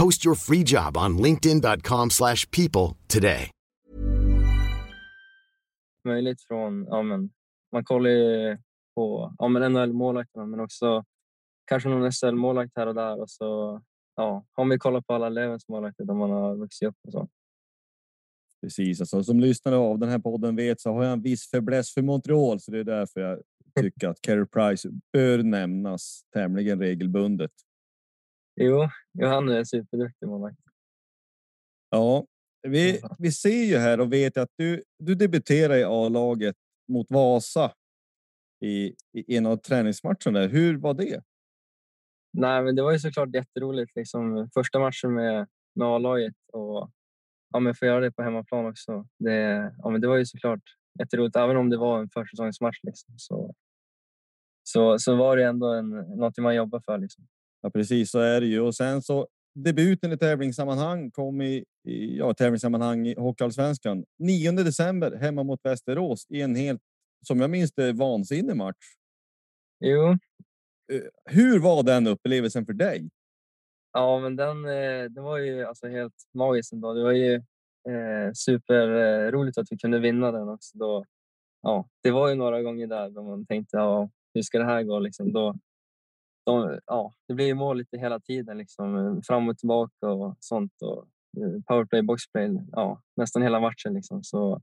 [0.00, 3.50] Post your free job on linkedin.com/people today.
[6.04, 7.30] Möjligt från, ja men,
[7.72, 8.58] man kollar ju
[8.94, 11.04] på ja, men NHL-målvakterna men också
[11.64, 13.80] kanske någon SHL-målvakt här och där och så
[14.16, 17.28] ja, har man kollat på alla Levens målvakter där man har vuxit upp och så.
[18.60, 21.94] Precis, alltså, som lyssnare av den här podden vet så har jag en viss fäbless
[21.94, 23.40] för Montreal, så det är därför jag
[23.80, 27.50] tycker att Carey Price bör nämnas tämligen regelbundet.
[28.56, 28.88] Jo,
[29.22, 30.58] han är superduktig målvakt.
[31.90, 32.26] Ja,
[32.62, 36.56] vi, vi ser ju här och vet att du, du debuterade i A-laget
[36.92, 37.72] mot Vasa
[38.64, 40.46] i, i en av träningsmatcherna.
[40.46, 41.22] Hur var det?
[42.32, 43.96] Nej, men det var ju såklart jätteroligt.
[43.96, 46.90] Liksom, första matchen med, med A-laget och
[47.52, 49.06] ja, men få göra det på hemmaplan också.
[49.18, 50.62] Det, ja, men det var ju såklart
[50.98, 52.78] jätteroligt, även om det var en försäsongsmatch.
[52.82, 53.54] Liksom, så,
[54.62, 56.98] så, så var det ändå en, något man jobbar för.
[56.98, 57.26] Liksom.
[57.64, 58.60] Ja, precis så är det ju.
[58.60, 65.16] Och sen så debuten i tävlingssammanhang kom i, i ja, tävlingssammanhang i Hockeyallsvenskan 9 december
[65.16, 66.80] hemma mot Västerås i en helt,
[67.26, 68.84] som jag minns det, vansinnig match.
[69.80, 70.10] Jo.
[70.92, 73.08] Eh, hur var den upplevelsen för dig?
[73.92, 76.94] Ja, men den, eh, det var ju alltså helt magiskt ändå.
[76.94, 77.34] Det var ju
[77.88, 80.78] eh, superroligt att vi kunde vinna den också.
[80.78, 81.04] Då,
[81.62, 84.82] ja, det var ju några gånger där då man tänkte ja, hur ska det här
[84.82, 84.98] gå?
[84.98, 85.54] Liksom, då,
[86.44, 90.72] de, ja, det blir ju mål lite hela tiden, liksom, fram och tillbaka och sånt.
[90.82, 91.08] Och
[91.66, 93.94] powerplay, boxplay, ja, nästan hela matchen.
[93.94, 94.24] Liksom.
[94.24, 94.60] Så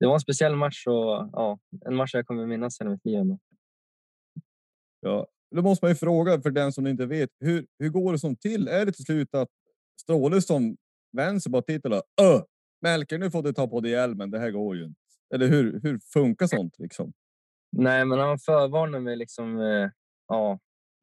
[0.00, 3.18] det var en speciell match och ja, en match jag kommer minnas hela mitt liv.
[3.18, 3.38] Ändå.
[5.00, 7.30] Ja, då måste man ju fråga för den som inte vet.
[7.40, 8.68] Hur, hur går det som till?
[8.68, 9.48] Är det till slut att
[10.02, 10.76] Stråle som
[11.12, 12.42] vänster bara tittar och Öh!
[12.80, 14.30] Melker, nu får du ta på dig hjälmen.
[14.30, 15.00] Det här går ju inte.
[15.34, 17.12] Eller hur, hur funkar sånt liksom?
[17.76, 19.60] Nej, men han förvarnade mig liksom.
[19.60, 19.90] Eh,
[20.28, 20.58] ja,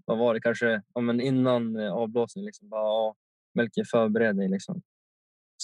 [0.09, 0.81] vad var det kanske?
[0.93, 2.69] Ja, men innan eh, avblåsning liksom.
[2.69, 3.15] Bara, ja,
[3.53, 4.81] Melker, förbered dig liksom.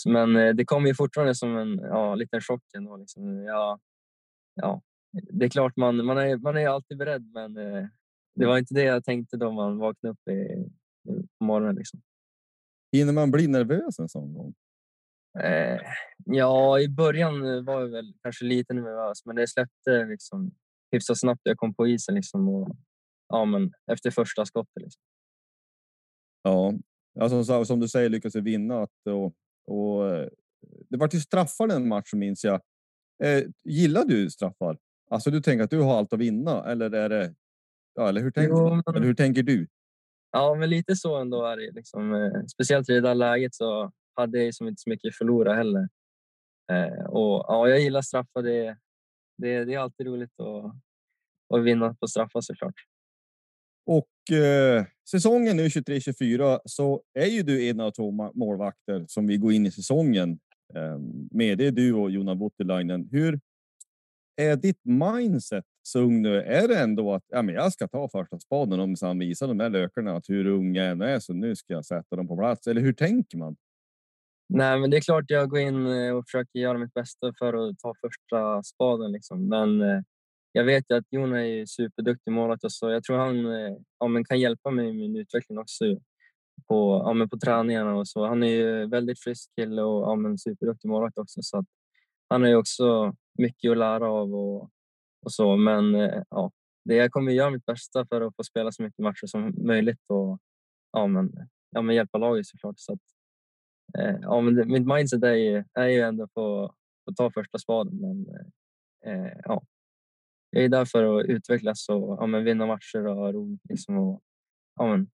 [0.07, 2.97] Men eh, det kom ju fortfarande som en ja, liten chock ändå.
[2.97, 3.43] Liksom.
[3.43, 3.79] Ja,
[4.55, 4.81] ja,
[5.11, 7.85] det är klart man, man, är, man är alltid beredd, men eh,
[8.35, 10.69] det var inte det jag tänkte då man vaknade upp i,
[11.37, 11.75] på morgonen.
[11.75, 12.01] Liksom.
[12.91, 14.53] Hinner man bli nervös en sån gång?
[15.39, 15.79] Eh,
[16.25, 20.51] ja, i början var jag väl kanske lite nervös, men det släppte liksom
[20.91, 21.41] hyfsat snabbt.
[21.43, 22.75] Jag kom på isen liksom och
[23.35, 24.83] ja, men efter första skottet.
[24.83, 25.01] Liksom.
[26.43, 26.73] Ja,
[27.19, 29.33] alltså, som du säger lyckades vinna att, och,
[29.67, 30.27] och eh,
[30.89, 32.61] det var till straffar den matchen minns jag.
[33.23, 34.77] Eh, gillar du straffar?
[35.09, 37.35] Alltså du tänker att du har allt att vinna eller är det
[37.95, 38.95] Ja, eller hur tänker, jo, men...
[38.95, 39.67] eller hur tänker du?
[40.31, 41.71] Ja, men lite så ändå är det.
[41.71, 45.15] Liksom, eh, speciellt i det där läget så hade jag som inte så mycket att
[45.15, 45.89] förlora heller.
[46.71, 48.41] Eh, och, ja, jag gillar straffar.
[48.41, 48.77] Det,
[49.37, 50.75] det, det är alltid roligt att,
[51.53, 52.75] att vinna på straffar såklart.
[53.85, 59.37] Och eh, säsongen nu 23-24 så är ju du en av två målvakter som vi
[59.37, 60.39] går in i säsongen
[60.75, 60.97] eh,
[61.31, 61.57] med.
[61.57, 63.09] Det är du och Jona Voutilainen.
[63.11, 63.39] Hur
[64.35, 66.41] är ditt mindset så ung nu?
[66.41, 69.59] Är det ändå att ja, men jag ska ta första spaden om han visar de
[69.59, 72.37] här lökarna att hur unga jag än är så nu ska jag sätta dem på
[72.37, 72.67] plats?
[72.67, 73.55] Eller hur tänker man?
[74.49, 77.69] Nej, men det är klart jag går in eh, och försöker göra mitt bästa för
[77.69, 79.11] att ta första spaden.
[79.11, 79.47] Liksom.
[79.47, 80.01] Men eh,
[80.55, 84.07] jag vet ju att Jon är superduktig målvakt och så jag tror han eh, ja,
[84.07, 85.85] men kan hjälpa mig i min utveckling också
[86.67, 88.25] på, ja, men på träningarna och så.
[88.25, 91.65] Han är ju väldigt frisk kille och ja, men superduktig målvakt också så att
[92.29, 94.61] han har ju också mycket att lära av och,
[95.25, 95.55] och så.
[95.55, 96.51] Men eh, ja,
[96.85, 100.09] det, jag kommer göra mitt bästa för att få spela så mycket matcher som möjligt
[100.09, 100.39] och
[100.91, 101.31] ja, men,
[101.69, 102.79] ja, men hjälpa laget såklart.
[102.79, 102.99] Så att,
[103.97, 106.73] eh, ja, men det, mitt mindset är ju, är ju ändå på
[107.11, 107.97] att ta första spaden.
[108.01, 108.27] Men,
[109.05, 109.63] eh, ja,
[110.55, 113.97] jag är där för att utvecklas och ja, men vinna matcher och ha roligt liksom,
[113.97, 114.21] och
[114.75, 115.07] ja, men,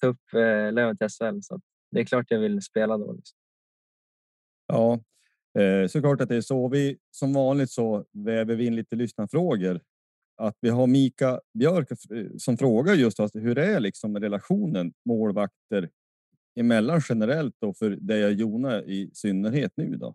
[0.00, 1.38] ta upp eh, Löven till SHL.
[1.42, 3.12] Så det är klart jag vill spela då.
[3.12, 3.38] Liksom.
[4.66, 5.00] Ja,
[5.58, 6.68] eh, såklart att det är så.
[6.68, 9.80] Vi som vanligt så väver vi in lite lyssnarfrågor.
[10.36, 15.90] Att vi har Mika Björk eh, som frågar just alltså, hur är liksom relationen målvakter
[16.60, 20.14] emellan generellt och för dig och Jona i synnerhet nu då?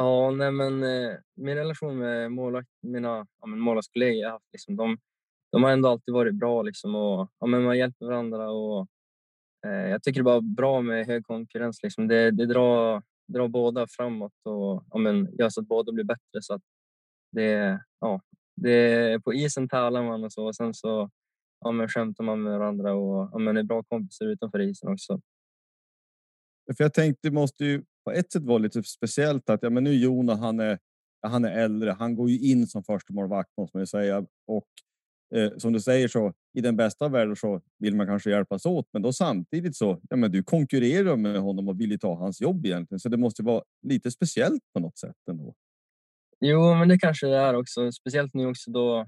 [0.00, 4.98] Ja, nej men eh, min relation med målvakt, mina ja, målvaktskollegor jag haft, liksom, de,
[5.52, 8.50] de har ändå alltid varit bra liksom, och ja, men man hjälper varandra.
[8.50, 8.88] Och,
[9.66, 11.82] eh, jag tycker det är bara bra med hög konkurrens.
[11.82, 12.08] Liksom.
[12.08, 16.42] Det, det, drar, drar båda framåt och ja, men, gör så att båda blir bättre.
[16.42, 16.62] Så att
[17.32, 18.20] det, ja,
[18.56, 20.46] det, på isen tävlar man och så.
[20.46, 21.10] Och sen så
[21.60, 25.20] ja, men, skämtar man med varandra och ja, men, är bra kompisar utanför isen också.
[26.76, 29.84] För jag tänkte det måste ju på ett sätt var lite speciellt att ja, men
[29.84, 30.78] nu Jona, han är,
[31.22, 31.90] han är äldre.
[31.90, 34.66] Han går ju in som första målvakt måste man ju säga och
[35.34, 38.88] eh, som du säger så i den bästa världen så vill man kanske hjälpas åt,
[38.92, 42.40] men då samtidigt så ja, men du konkurrerar med honom och vill ju ta hans
[42.40, 45.54] jobb egentligen, så det måste vara lite speciellt på något sätt ändå.
[46.40, 49.06] Jo, men det kanske det är också, speciellt nu också då,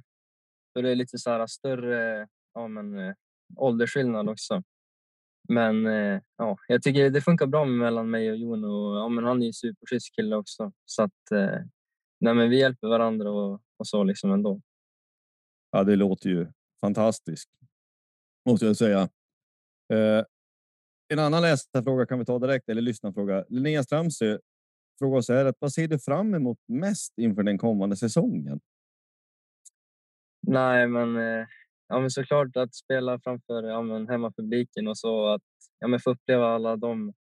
[0.75, 3.15] då det är lite så här större ja, men, eh,
[3.57, 4.63] åldersskillnad också.
[5.51, 9.25] Men eh, ja, jag tycker det funkar bra mellan mig och Jon och ja, men
[9.25, 10.73] han är ju superschysst kille också.
[10.85, 11.61] Så att eh,
[12.21, 14.61] nej, men vi hjälper varandra och, och så liksom ändå.
[15.71, 16.47] Ja, det låter ju
[16.81, 17.51] fantastiskt.
[18.49, 19.01] Måste jag säga.
[19.93, 20.25] Eh,
[21.13, 23.45] en annan läsarfråga kan vi ta direkt, eller lyssnarfråga.
[23.49, 24.39] Linnea Strömsö
[24.99, 28.61] frågar så här att vad ser du fram emot mest inför den kommande säsongen?
[30.47, 31.47] Nej, men, eh,
[31.91, 35.43] ja, men såklart att spela framför ja, men hemmapubliken och så att
[35.79, 37.13] ja, men få uppleva alla de,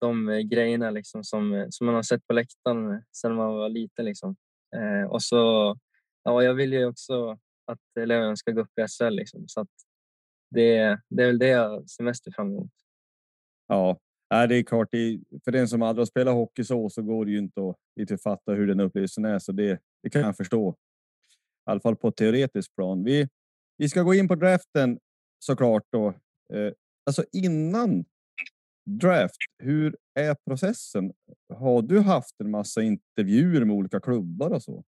[0.00, 3.54] de eh, grejerna liksom som, eh, som man har sett på läktaren eh, sedan man
[3.54, 4.04] var liten.
[4.04, 4.36] Liksom.
[4.76, 5.36] Eh, och så,
[6.24, 9.14] ja, jag vill ju också att Löven ska gå upp i SHL.
[9.14, 9.70] Liksom, så att
[10.50, 12.70] det, det är väl det jag ser mest fram emot.
[13.68, 14.88] Ja, det är klart.
[15.44, 18.18] För den som aldrig har spelat hockey så, så går det ju inte att inte
[18.18, 19.38] fatta hur den upplevelsen är.
[19.38, 20.76] Så det, det kan jag förstå.
[21.66, 23.04] I alla fall på ett teoretiskt plan.
[23.04, 23.28] Vi,
[23.76, 24.98] vi ska gå in på draften
[25.38, 26.08] såklart då.
[26.54, 26.72] Eh,
[27.06, 28.04] alltså innan
[28.90, 31.12] draft, hur är processen?
[31.54, 34.84] Har du haft en massa intervjuer med olika klubbar och så?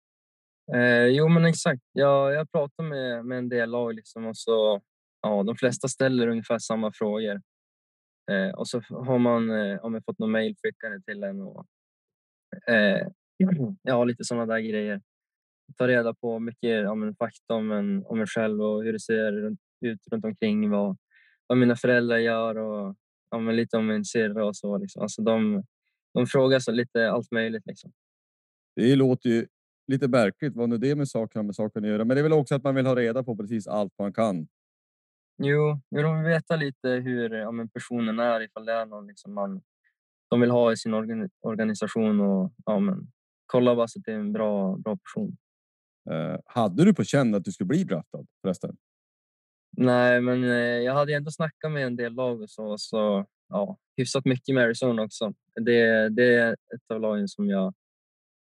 [0.75, 1.83] Eh, jo, men exakt.
[1.93, 4.81] Jag, jag pratar med, med en del lag liksom och så,
[5.23, 7.41] ja, de flesta ställer ungefär samma frågor.
[8.31, 11.67] Eh, och så har man, eh, har man fått någon mejl skickade till en och
[12.69, 13.09] eh,
[13.83, 15.01] ja, lite sådana där grejer
[15.77, 19.01] ta reda på mycket ja, men, fakta om en, om en själv och hur det
[19.01, 20.71] ser ut runt omkring.
[20.71, 20.97] Vad,
[21.47, 22.97] vad mina föräldrar gör och
[23.31, 24.79] ja, men, lite om min syrra och så.
[24.79, 25.03] Liksom.
[25.03, 25.65] Alltså, de,
[26.15, 27.67] de frågar så lite allt möjligt.
[27.67, 27.93] Liksom.
[28.77, 29.47] Det låter ju
[29.87, 32.05] lite märkligt vad nu det med saken med saken att göra.
[32.05, 34.49] Men det är väl också att man vill ha reda på precis allt man kan.
[35.39, 39.35] Jo, de vill veta lite hur ja, men personen är ifall det är någon liksom
[39.35, 39.61] man,
[40.31, 40.95] de vill ha i sin
[41.41, 43.13] organisation och ja, men,
[43.47, 45.37] kolla bara så att det är en bra, bra person.
[46.11, 48.77] Eh, hade du på känn att du skulle bli draftad förresten?
[49.77, 53.79] Nej, men eh, jag hade ändå snackat med en del lag och så, så ja,
[53.97, 55.33] hyfsat mycket med Arizona också.
[55.55, 57.75] Det, det är ett av lagen som jag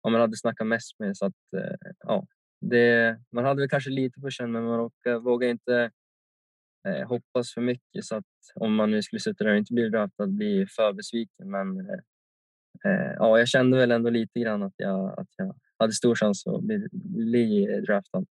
[0.02, 1.18] ja, man hade snackat mest med.
[1.18, 2.28] Så att, eh, ja,
[2.62, 4.90] det, man hade väl kanske lite på känn, men man
[5.24, 5.92] vågar inte
[6.88, 8.06] eh, hoppas för mycket.
[8.06, 11.52] Så att om man nu skulle sitta där och inte bli draftad, bli för besviken.
[11.52, 11.80] Men
[12.86, 16.48] eh, ja, jag kände väl ändå lite grann att jag, att jag hade stor chans
[16.48, 18.26] att bli, bli draftad.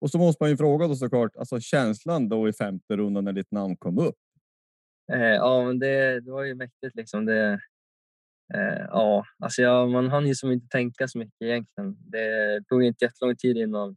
[0.00, 3.32] Och så måste man ju fråga då såklart, alltså känslan då i femte rundan när
[3.32, 4.16] ditt namn kom upp?
[5.12, 7.24] Eh, ja, men det, det var ju mäktigt liksom.
[7.24, 7.60] Det,
[8.54, 11.96] eh, ja, alltså jag, man hann ju som inte tänka så mycket egentligen.
[12.00, 13.96] Det tog inte jättelång tid innan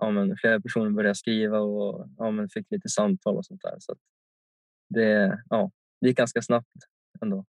[0.00, 3.76] ja, men flera personer började skriva och ja, men fick lite samtal och sånt där.
[3.78, 3.94] Så
[4.88, 5.70] det, ja,
[6.00, 6.76] det gick ganska snabbt
[7.22, 7.44] ändå.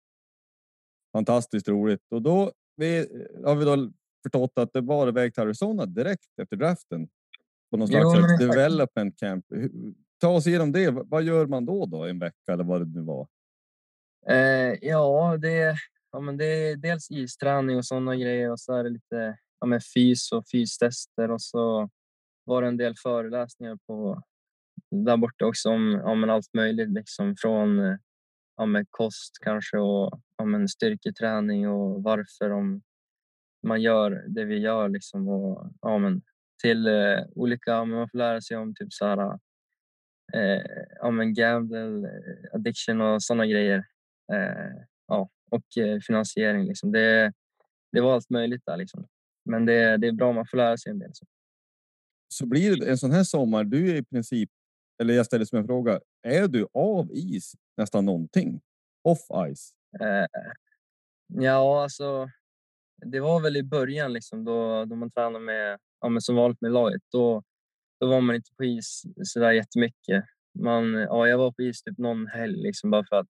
[1.12, 2.06] Fantastiskt roligt.
[2.10, 3.06] Och då vi,
[3.44, 7.08] har vi då förstått att det var iväg till Arizona direkt efter draften.
[7.70, 9.44] På någon slags jo, development camp.
[10.20, 10.90] Ta oss igenom det.
[10.90, 13.28] Vad gör man då, då en vecka eller vad det nu var?
[14.28, 15.76] Eh, ja, det,
[16.12, 19.66] ja, men det är dels isträning och sådana grejer och så är det lite ja,
[19.66, 21.90] men fys och fystester och så
[22.44, 24.22] var det en del föreläsningar på
[24.90, 27.98] där borta också om ja, men allt möjligt liksom från
[28.56, 32.82] ja, med kost kanske och ja, men styrketräning och varför de
[33.62, 36.22] man gör det vi gör liksom och ja, men
[36.62, 39.38] till eh, olika, man får lära sig om typ så här,
[40.34, 40.62] eh,
[41.00, 43.84] ja, men gamble, eh, addiction och sådana grejer.
[44.32, 46.64] Eh, ja, och eh, finansiering.
[46.66, 46.92] Liksom.
[46.92, 47.32] Det,
[47.92, 48.76] det var allt möjligt där.
[48.76, 49.06] Liksom.
[49.44, 51.10] Men det, det är bra, man får lära sig en del.
[51.14, 51.26] Så,
[52.28, 54.50] så blir det en sån här sommar, du är i princip,
[55.02, 58.60] eller jag ställer som en fråga, är du av is nästan någonting?
[59.04, 59.74] Off ice?
[60.00, 60.26] Eh,
[61.26, 62.28] ja, alltså
[63.04, 66.60] det var väl i början liksom, då, då man tränade med, ja, men som vanligt
[66.60, 67.02] med laget.
[67.12, 67.42] Då,
[68.00, 70.24] då var man inte på is så där jättemycket.
[70.58, 73.28] Man, ja, jag var på is typ någon helg liksom, bara för att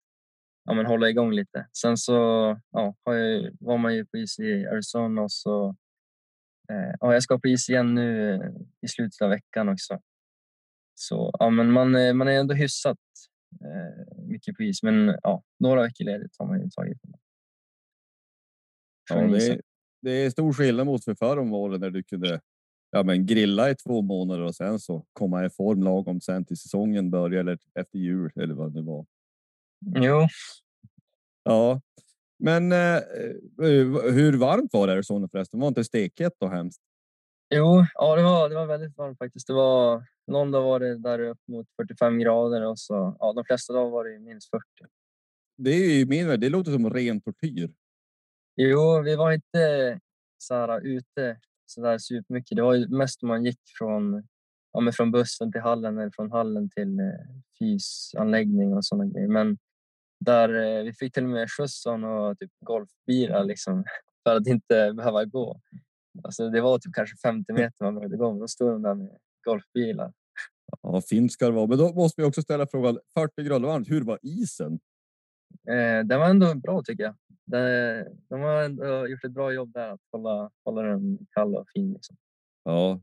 [0.65, 1.67] ja, men hålla igång lite.
[1.73, 2.13] Sen så
[2.71, 2.95] ja,
[3.61, 5.69] var man ju på is i Arizona och så
[6.73, 8.41] eh, ja, jag ska på is igen nu eh,
[8.83, 9.99] i slutet av veckan också.
[10.95, 12.99] Så ja, men man, eh, man är ändå hyfsat
[13.61, 16.99] eh, mycket på is, men ja, några veckor ledigt har man ju tagit.
[19.09, 19.61] Ja, det, är,
[20.03, 22.41] det är stor skillnad mot för förr om åren när du kunde
[22.91, 26.57] ja, men grilla i två månader och sen så komma i form lagom sen till
[26.57, 29.07] säsongen börjar eller efter jul eller vad det var.
[29.97, 30.29] Jo.
[31.43, 31.81] Ja,
[32.39, 33.01] men eh,
[34.13, 35.61] hur varmt var det i Arizona förresten?
[35.61, 36.83] Var inte stekigt och hemskt?
[37.55, 39.47] Jo, ja, det var, det var väldigt varmt faktiskt.
[39.47, 43.45] Det var, någon dag var det där upp mot 45 grader och så, ja, de
[43.45, 44.65] flesta dagar var det minst 40.
[45.57, 47.71] Det är ju min Det låter som ren tortyr.
[48.57, 50.01] Jo, vi var inte
[50.39, 52.57] så här ute så där supermycket.
[52.57, 54.23] Det var ju mest man gick från,
[54.73, 57.05] ja, men från bussen till hallen eller från hallen till eh,
[57.59, 59.29] fysanläggning och sådana grejer.
[59.29, 59.59] Men
[60.25, 63.85] där eh, vi fick till och med skjuts och typ golfbilar liksom,
[64.25, 65.61] för att inte behöva gå.
[66.25, 69.19] Alltså, det var typ kanske 50 meter man behövde gå, då stod de där med
[69.45, 70.13] golfbilar.
[70.83, 71.67] Ja, fint ska det vara.
[71.67, 74.79] Men då måste vi också ställa frågan, 40 grader varmt, hur var isen?
[75.71, 77.15] Eh, den var ändå bra tycker jag.
[77.47, 81.93] Det, de har gjort ett bra jobb där att hålla, hålla den kall och fin.
[81.93, 82.17] Liksom.
[82.65, 83.01] Ja.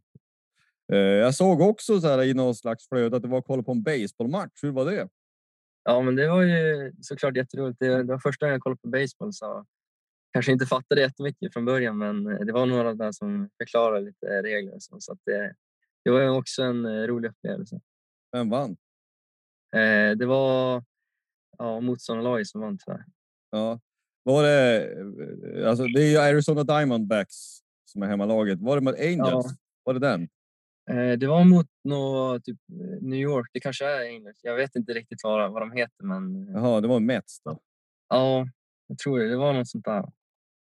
[0.93, 3.71] Eh, jag såg också så här i någon slags flöde att det var kolla på
[3.71, 4.63] en baseballmatch.
[4.63, 5.09] Hur var det?
[5.83, 7.79] Ja, men det var ju såklart jätteroligt.
[7.79, 9.65] Det, det var första gången jag kollade på baseball så
[10.33, 14.75] kanske inte fattade jättemycket från början, men det var några där som förklarade lite regler
[14.79, 15.55] så, så att det,
[16.03, 17.79] det var också en eh, rolig upplevelse.
[18.31, 18.77] Vem vann?
[19.75, 20.83] Eh, det var
[21.57, 23.05] ja, motståndarlaget som vann tyvärr.
[23.51, 23.79] Ja.
[24.23, 24.87] Var det,
[25.59, 27.35] eh, alltså det är ju Arizona Diamondbacks
[27.85, 28.59] som är hemmalaget.
[28.59, 29.45] Var det mot Angels?
[29.45, 29.55] Ja.
[29.83, 30.27] Var det den?
[30.91, 32.57] Eh, det var mot nå, typ
[33.01, 33.49] New York.
[33.53, 34.39] Det kanske är Angels.
[34.41, 36.03] Jag vet inte riktigt vad, vad de heter.
[36.03, 36.47] Men...
[36.53, 37.59] Jaha, det var Mets då?
[38.09, 38.47] Ja,
[38.87, 39.29] jag tror det.
[39.29, 40.05] Det var något sånt där.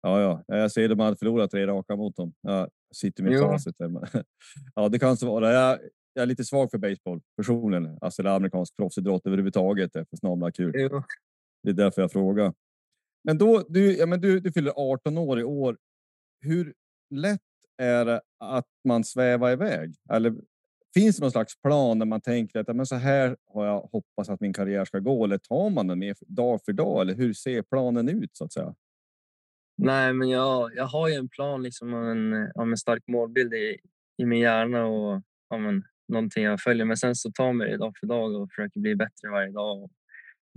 [0.01, 0.43] Ja, ja.
[0.57, 2.33] Jag ser de hade förlorat tre raka mot dem.
[2.41, 3.75] Jag sitter med facit.
[4.75, 5.53] Ja, det kan så vara.
[5.53, 5.79] Jag,
[6.13, 7.97] jag är lite svag för baseball personligen.
[8.01, 9.93] Alltså det amerikansk proffsidrott överhuvudtaget.
[9.93, 10.71] Det är för snabla kul.
[10.75, 11.03] Jo.
[11.63, 12.53] Det är därför jag frågar.
[13.27, 15.77] Men då, du, ja, men du, du fyller 18 år i år.
[16.41, 16.73] Hur
[17.15, 17.41] lätt
[17.77, 19.95] är det att man svävar iväg?
[20.09, 20.35] Eller
[20.93, 24.29] finns det någon slags plan när man tänker att men så här har jag hoppats
[24.29, 25.25] att min karriär ska gå?
[25.25, 27.01] Eller tar man den mer dag för dag?
[27.01, 28.75] Eller hur ser planen ut så att säga?
[29.77, 33.77] Nej, men jag, jag har ju en plan liksom en, om en stark målbild i,
[34.17, 36.85] i min hjärna och om en, någonting jag följer.
[36.85, 39.83] Men sen så tar man det dag för dag och försöker bli bättre varje dag.
[39.83, 39.91] Och,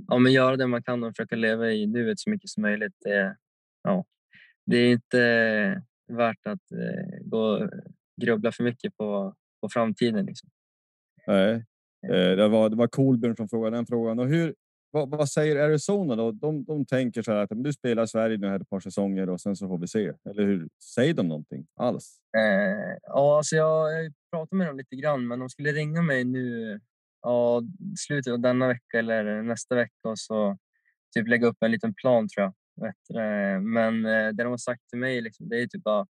[0.08, 2.94] ja, men göra det man kan och försöka leva i nuet så mycket som möjligt.
[3.00, 3.36] Det,
[3.82, 4.04] ja,
[4.66, 5.82] det är inte
[6.12, 7.68] värt att eh, gå
[8.20, 10.26] grubbla för mycket på, på framtiden.
[10.26, 10.48] Liksom.
[11.26, 11.64] Nej,
[12.08, 14.18] eh, det var, det var Kolbjörn som frågade den frågan.
[14.18, 14.54] Och hur,
[14.90, 16.32] vad, vad, säger Arizona då?
[16.32, 19.40] De, de tänker så här att du spelar Sverige nu här ett par säsonger och
[19.40, 20.12] sen så får vi se.
[20.30, 20.68] Eller hur?
[20.94, 22.20] Säger de någonting alls?
[22.36, 26.24] Eh, ja, alltså jag, jag pratade med dem lite grann, men de skulle ringa mig
[26.24, 26.80] nu
[27.22, 27.62] ja,
[27.98, 30.58] slutet av denna vecka eller nästa vecka och så
[31.14, 32.54] typ lägga upp en liten plan tror jag.
[33.62, 36.06] Men eh, det de har sagt till mig liksom, det är typ bara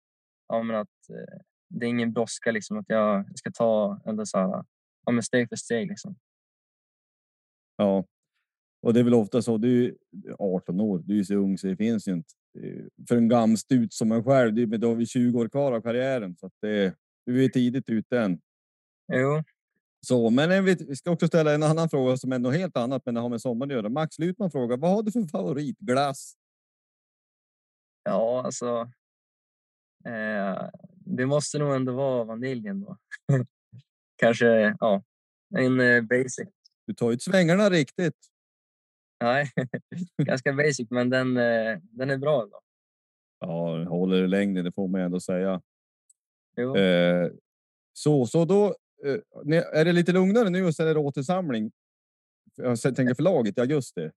[0.49, 4.39] ja, men att eh, det är ingen brådska liksom, att jag ska ta ändå så
[4.39, 4.65] här,
[5.07, 5.89] ja, men steg för steg.
[5.89, 6.17] Liksom.
[7.77, 8.05] Ja,
[8.83, 9.59] och det är väl ofta så.
[9.59, 9.95] Du är
[10.39, 12.35] 18 år, du är så ung så det finns ju inte.
[13.09, 16.47] För en gamstut som en själv, då har vi 20 år kvar av karriären så
[16.47, 16.95] att det,
[17.27, 18.41] du är tidigt ute än.
[19.13, 19.43] Jo.
[20.07, 23.15] Så, men vi ska också ställa en annan fråga som är något helt annat, men
[23.15, 23.89] det har med sommaren att göra.
[23.89, 26.35] Max Lutman frågar, vad har du för favoritglass?
[28.05, 28.91] Ja, alltså.
[30.05, 32.97] Eh, det måste nog ändå vara vaniljen då.
[34.17, 35.03] Kanske, ja,
[35.57, 36.49] en eh, basic.
[36.87, 38.17] Du tar ut svängarna riktigt.
[39.21, 39.51] Nej,
[40.23, 42.61] ganska basic, men den, eh, den är bra ändå.
[43.41, 45.63] Ja, håller i längden, det får man ändå säga.
[46.77, 47.33] Eh,
[47.93, 48.77] så, så då
[49.73, 51.71] är det lite lugnare nu och sen är det återsamling.
[52.57, 54.11] Jag tänker för laget i augusti.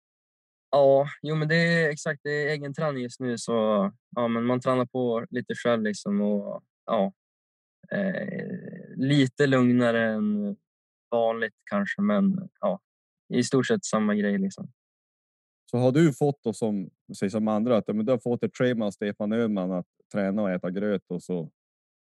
[0.70, 2.20] Ja, jo, men det är exakt.
[2.22, 3.52] Det är egen träning just nu, så
[4.16, 7.12] ja, men man tränar på lite själv liksom och ja,
[7.90, 10.56] eh, lite lugnare än
[11.10, 12.80] vanligt kanske, men ja,
[13.34, 14.72] i stort sett samma grej liksom.
[15.70, 18.56] Så har du fått då som, säg som andra, att men du har fått ett
[18.56, 21.50] schema av Stefan Öhman att träna och äta gröt och så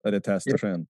[0.02, 0.86] är det tester sen?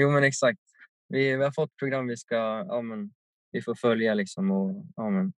[0.00, 0.60] Jo, men exakt.
[1.08, 2.36] Vi, vi har fått program vi ska,
[2.68, 3.10] ja, men,
[3.52, 5.32] vi får följa liksom och ja, men,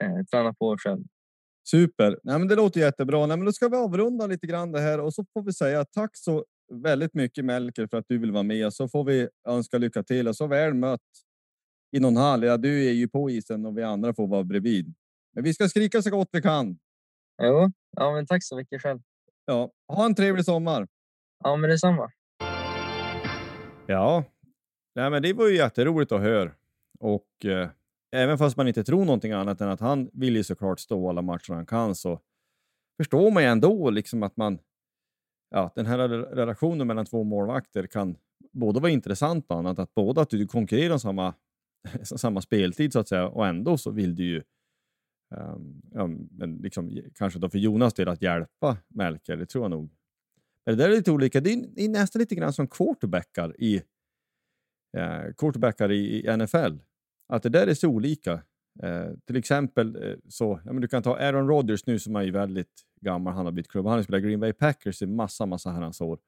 [0.00, 1.04] eh, träna på själv.
[1.70, 2.18] Super!
[2.22, 3.26] Nej, men det låter jättebra.
[3.26, 5.84] Nej, men då ska vi avrunda lite grann det här och så får vi säga
[5.84, 8.72] tack så väldigt mycket Melker för att du vill vara med.
[8.72, 11.00] Så får vi önska lycka till och så väl mött
[11.96, 12.42] i någon hall.
[12.42, 14.94] Ja, du är ju på isen och vi andra får vara bredvid.
[15.34, 16.78] Men vi ska skrika så gott vi kan.
[17.42, 19.00] Jo, ja, men tack så mycket själv.
[19.44, 20.88] Ja, ha en trevlig sommar.
[21.44, 22.10] Ja, men detsamma.
[23.86, 24.24] Ja,
[24.94, 26.50] Nej, men det var ju jätteroligt att höra.
[26.98, 27.68] Och eh,
[28.12, 31.22] även fast man inte tror någonting annat än att han vill ju såklart stå alla
[31.22, 32.20] matcher han kan så
[32.96, 34.58] förstår man ju ändå liksom att man,
[35.50, 38.16] ja, den här relationen mellan två målvakter kan
[38.52, 41.34] både vara intressant och annat, att båda att du konkurrerar om samma,
[42.02, 44.42] samma speltid så att säga och ändå så vill du ju
[45.34, 49.70] um, ja, men liksom, kanske då för Jonas del att hjälpa Melker, det tror jag
[49.70, 49.90] nog.
[50.66, 51.40] Men det där är lite olika.
[51.40, 53.82] Det är, det är nästan lite grann som quarterbackar i,
[54.96, 56.78] eh, quarterbackar i, i NFL.
[57.28, 58.32] Att det där är så olika.
[58.82, 62.22] Eh, till exempel eh, så, ja, men du kan ta Aaron Rodgers nu som är
[62.22, 63.86] ju väldigt gammal, han har bytt klubb.
[63.86, 66.18] Han har spelat Green Bay Packers i massa, massa herrans år.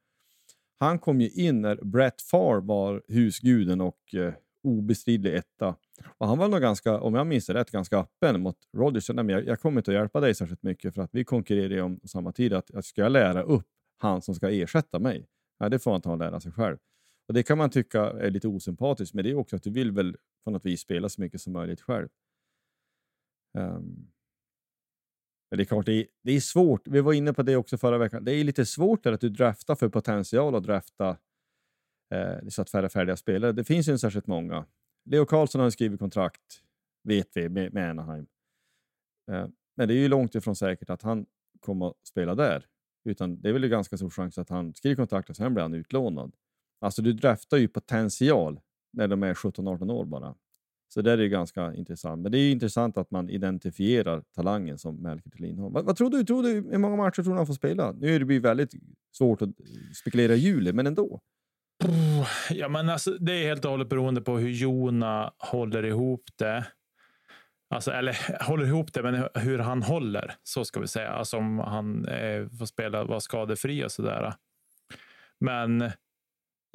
[0.79, 5.75] Han kom ju in när Brett Favre var husguden och eh, obestridlig etta.
[6.17, 9.09] Och han var nog ganska, om jag minns rätt, ganska öppen mot Rodgers.
[9.09, 11.73] Nej, men jag, jag kommer inte att hjälpa dig särskilt mycket för att vi konkurrerar
[11.73, 12.53] ju om samma tid.
[12.53, 15.27] Att, att ska jag lära upp han som ska ersätta mig?
[15.59, 16.77] Nej, det får han ta och lära sig själv.
[17.27, 19.91] Och Det kan man tycka är lite osympatiskt, men det är också att du vill
[19.91, 22.09] väl på något vis spela så mycket som möjligt själv.
[23.57, 24.11] Um,
[25.49, 26.87] men det är klart, det är, det är svårt.
[26.87, 28.23] Vi var inne på det också förra veckan.
[28.23, 31.17] Det är lite svårt att du draftar för potential och drafta
[32.13, 33.51] eh, så att färre färdiga spelare.
[33.51, 34.65] Det finns ju inte särskilt många.
[35.05, 36.63] Leo Carlsson har skrivit kontrakt,
[37.03, 38.27] vet vi, med, med Anaheim.
[39.31, 41.25] Eh, men det är ju långt ifrån säkert att han
[41.59, 42.65] kommer att spela där.
[43.03, 45.73] Utan det är väl ganska stor chans att han skriver kontrakt och sen blir han
[45.73, 46.35] utlånad.
[46.85, 48.59] Alltså du draftar ju potential
[48.93, 50.35] när de är 17-18 år bara.
[50.93, 52.21] Så det är ju ganska intressant.
[52.21, 55.69] Men det är intressant att man identifierar talangen som Melker Thelin har.
[55.69, 56.23] Vad, vad, tror du?
[56.23, 56.49] Tror du?
[56.49, 57.91] Hur många matcher tror du han får spela?
[57.91, 58.73] Nu är det väldigt
[59.17, 59.55] svårt att eh,
[60.01, 61.21] spekulera i juli, men ändå.
[62.49, 66.65] Ja, men alltså, det är helt och hållet beroende på hur Jona håller ihop det.
[67.69, 70.35] Alltså, eller håller ihop det, men hur han håller.
[70.43, 71.09] Så ska vi säga.
[71.09, 74.33] Alltså om han eh, får spela, vara skadefri och sådär.
[75.39, 75.91] Men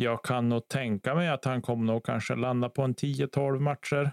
[0.01, 4.11] jag kan nog tänka mig att han kommer nog kanske landa på en 10-12 matcher.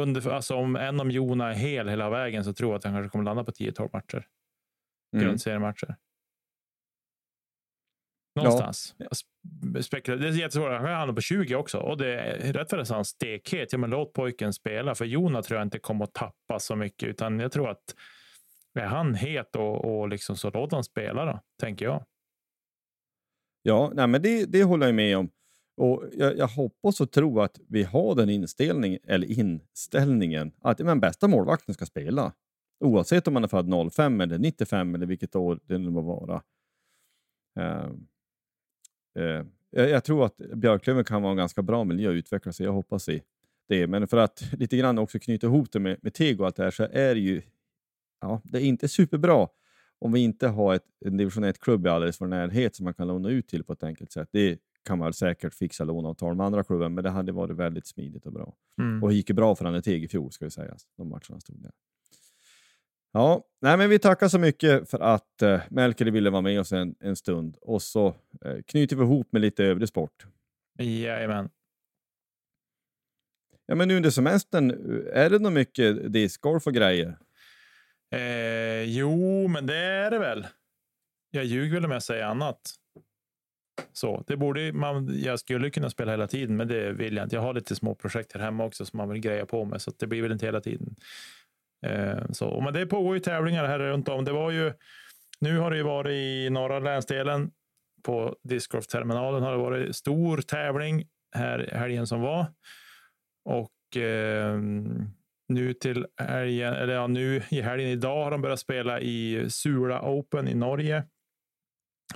[0.00, 2.92] Under, alltså om, än om Jona är hel hela vägen så tror jag att han
[2.92, 4.26] kanske kommer landa på 10-12 matcher.
[5.16, 5.26] Mm.
[5.26, 5.96] Grundseriematcher.
[8.36, 8.94] Någonstans.
[8.98, 9.06] Ja.
[9.72, 10.70] Det är jättesvårt.
[10.70, 11.78] Han kan hamna på 20 också.
[11.78, 13.72] Och det är rätt för han stekhet.
[13.72, 14.94] Ja, men låt pojken spela.
[14.94, 17.08] För Jona tror jag inte kommer att tappa så mycket.
[17.08, 17.94] Utan jag tror att
[18.78, 22.04] är han het och, och liksom så låt han spela då, tänker jag.
[23.62, 25.30] Ja, nej, men det, det håller jag med om.
[25.76, 31.00] Och jag, jag, hoppas och tror att vi har den inställning, eller inställningen att men,
[31.00, 32.32] bästa målvakten ska spela.
[32.84, 36.42] Oavsett om man är född 05 eller 95 eller vilket år det nu må vara.
[37.60, 37.92] Uh,
[39.18, 42.66] uh, jag, jag, tror att Björklöven kan vara en ganska bra miljö att utveckla sig.
[42.66, 43.22] Jag hoppas i
[43.68, 43.86] det.
[43.86, 46.64] Men för att lite grann också knyta ihop det med, med Tego och allt det
[46.64, 47.42] här så är det ju
[48.20, 49.48] ja, det är inte superbra
[50.02, 53.08] om vi inte har ett, en division 1-klubb i alldeles för närhet som man kan
[53.08, 54.28] låna ut till på ett enkelt sätt.
[54.32, 58.26] Det kan man säkert fixa låneavtal med andra klubbar, men det hade varit väldigt smidigt
[58.26, 58.54] och bra.
[58.78, 59.02] Mm.
[59.02, 61.62] Och det gick ju bra för Anneteg i fjol, ska vi säga, de matcherna stod
[61.62, 61.72] där.
[63.12, 66.72] Ja, nej, men vi tackar så mycket för att uh, Melker ville vara med oss
[66.72, 68.08] en, en stund och så
[68.46, 70.26] uh, knyter vi ihop med lite övrig sport.
[70.78, 71.50] Jajamän.
[73.66, 74.70] Ja, men nu under semestern,
[75.12, 77.18] är det nog mycket discgolf och grejer?
[78.12, 80.46] Eh, jo, men det är det väl.
[81.30, 82.74] Jag ljuger väl om jag säger annat.
[83.92, 85.20] Så det borde man.
[85.22, 87.36] Jag skulle kunna spela hela tiden, men det vill jag inte.
[87.36, 89.92] Jag har lite små projekt här hemma också som man vill greja på med, så
[89.98, 90.96] det blir väl inte hela tiden.
[91.86, 94.24] Eh, så, men det pågår ju tävlingar här runt om.
[94.24, 94.72] Det var ju.
[95.40, 97.50] Nu har det ju varit i norra länsdelen
[98.02, 101.04] på discgolfterminalen har det varit stor tävling
[101.34, 102.46] här helgen som var
[103.44, 104.58] och eh,
[105.48, 110.02] nu till helgen, eller ja, nu i helgen idag har de börjat spela i Sula
[110.02, 111.04] Open i Norge.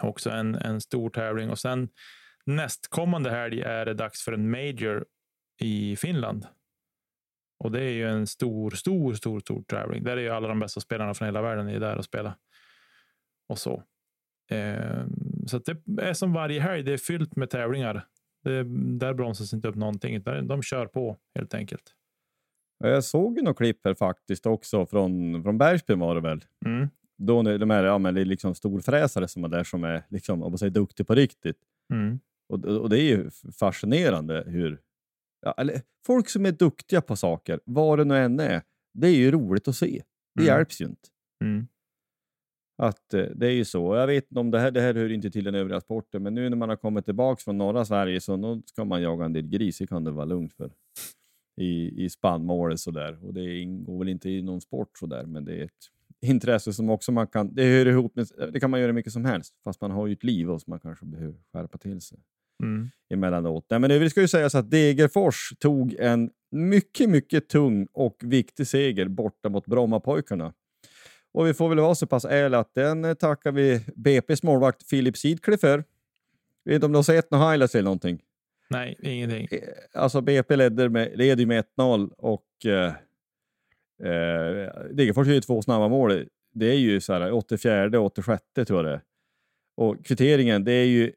[0.00, 1.88] Också en, en stor tävling och sen
[2.46, 5.06] nästkommande helg är det dags för en Major
[5.60, 6.46] i Finland.
[7.64, 10.04] Och det är ju en stor, stor, stor, stor tävling.
[10.04, 12.36] Där är ju alla de bästa spelarna från hela världen är där och spela.
[13.48, 13.82] Och så.
[14.50, 15.06] Eh,
[15.46, 16.82] så det är som varje helg.
[16.82, 18.06] Det är fyllt med tävlingar.
[18.44, 18.64] Det,
[18.98, 20.22] där bromsas inte upp någonting.
[20.22, 21.94] De kör på helt enkelt.
[22.78, 26.44] Jag såg ju något klipp här faktiskt också från, från Bergsbyn var det väl.
[26.66, 26.88] Mm.
[27.18, 30.42] Då de här ja, men det är liksom storfräsare som är där som är liksom,
[30.42, 31.58] om man säger, duktig på riktigt.
[31.92, 32.20] Mm.
[32.48, 34.80] Och, och det är ju fascinerande hur...
[35.40, 38.62] Ja, eller, folk som är duktiga på saker, vad det nu än är,
[38.94, 40.02] det är ju roligt att se.
[40.34, 40.54] Det mm.
[40.54, 41.08] hjälps ju inte.
[41.44, 41.66] Mm.
[42.82, 43.96] Att eh, det är ju så.
[43.96, 46.34] Jag vet inte om det här, det här hör inte till den övriga sporten, men
[46.34, 49.32] nu när man har kommit tillbaka från norra Sverige så nu ska man jaga en
[49.32, 49.78] del gris.
[49.78, 50.70] Det kan det vara lugnt för
[51.56, 53.24] i, i spannmålet sådär.
[53.24, 55.90] Och det ingår väl inte i någon sport sådär, men det är ett
[56.20, 59.24] intresse som också man kan, det hör ihop med, det kan man göra mycket som
[59.24, 62.18] helst, fast man har ju ett liv och som man kanske behöver skärpa till sig
[62.62, 62.88] mm.
[63.10, 63.66] emellanåt.
[63.70, 68.66] Nej, men det ska ju sägas att Degerfors tog en mycket, mycket tung och viktig
[68.66, 70.52] seger borta mot Brommapojkarna.
[71.32, 75.16] Och vi får väl vara så pass ärliga att den tackar vi BP's målvakt Filip
[75.16, 75.84] Sidkle för.
[76.64, 78.20] Vet inte om du har sett några highlights eller någonting?
[78.70, 79.48] Nej, ingenting.
[79.50, 79.60] Eh,
[79.92, 82.94] alltså BP leder med, leder med 1-0 och eh,
[84.10, 86.28] eh, Degerfors gör ju två snabba mål.
[86.54, 89.02] Det är ju så här 84 och 86 tror jag det är.
[89.76, 91.12] Och kvitteringen, det är ju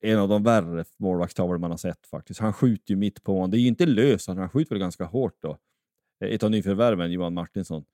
[0.00, 2.40] en av de värre målvaktstavlor man har sett faktiskt.
[2.40, 3.50] Han skjuter ju mitt på honom.
[3.50, 5.58] Det är ju inte löst, han skjuter väl ganska hårt då.
[6.20, 7.84] Eh, ett av nyförvärven, Johan Martinsson.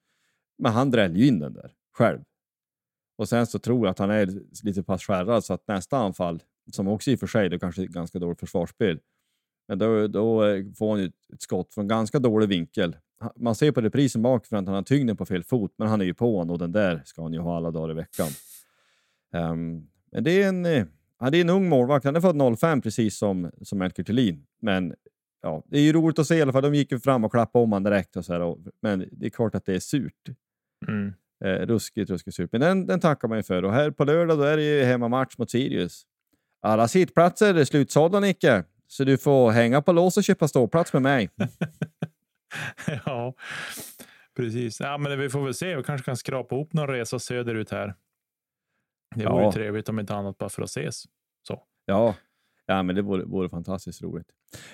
[0.59, 2.21] Men han dräller ju in den där själv.
[3.17, 4.29] Och sen så tror jag att han är
[4.65, 6.43] lite pass skärrad så att nästa anfall,
[6.73, 9.01] som också i och för sig då kanske är ett ganska dåligt försvarsspel,
[9.69, 12.97] men då, då eh, får han ju ett skott från ganska dålig vinkel.
[13.37, 16.05] Man ser på reprisen bakifrån att han har tyngden på fel fot, men han är
[16.05, 18.29] ju på honom och den där ska han ju ha alla dagar i veckan.
[19.35, 20.85] Ehm, men det är en, eh,
[21.21, 22.05] ja, det är en ung målvakt.
[22.05, 24.47] Han är född 05 precis som, som Melker Thelin.
[24.61, 24.95] Men
[25.43, 26.63] ja, det är ju roligt att se i alla fall.
[26.63, 28.17] De gick ju fram och klappade om honom direkt.
[28.17, 30.29] Och så här, och, men det är klart att det är surt.
[30.89, 31.13] Mm.
[31.45, 32.53] Eh, ruskigt, ruskigt surt.
[32.53, 33.63] Men den, den tackar man ju för.
[33.63, 36.07] Och här på lördag då är det ju hemmamatch mot Sirius.
[36.63, 38.65] Alla sittplatser är slutsålda, Nicke.
[38.87, 41.31] Så du får hänga på lås och köpa ståplats med mig.
[43.05, 43.35] ja,
[44.37, 44.81] precis.
[44.81, 45.77] Ja, men vi får väl se.
[45.77, 47.95] Vi kanske kan skrapa ihop någon resa söderut här.
[49.15, 49.47] Det vore Ja.
[49.47, 51.05] ju trevligt om inte annat bara för att ses.
[51.49, 51.63] Så.
[51.85, 52.15] Ja,
[52.67, 54.27] ja men det vore, vore fantastiskt roligt.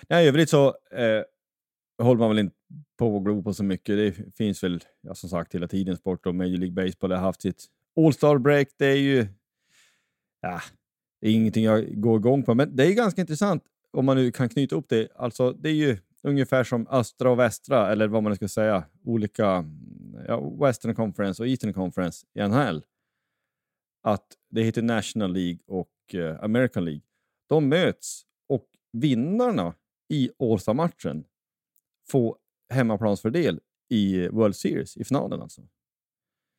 [0.09, 1.23] I övrigt så eh,
[2.03, 2.57] håller man väl inte
[2.99, 3.97] på att glo på så mycket.
[3.97, 7.43] Det finns väl ja, som sagt hela tiden sport och Major League Baseball har haft
[7.43, 7.65] sitt
[7.97, 8.69] All-Star break.
[8.79, 9.27] Det är ju
[10.41, 10.61] ja,
[11.21, 14.33] det är ingenting jag går igång på, men det är ganska intressant om man nu
[14.33, 15.09] kan knyta upp det.
[15.17, 18.85] Alltså, det är ju ungefär som östra och västra, eller vad man nu ska säga,
[19.05, 19.65] olika
[20.27, 22.85] ja, Western Conference och Eastern Conference i NHL.
[24.03, 27.03] Att det heter National League och eh, American League.
[27.49, 29.75] De möts och vinnarna
[30.09, 31.25] i All-Star-matchen
[32.11, 32.37] får
[32.73, 35.63] hemmaplansfördel i World Series, i finalen alltså.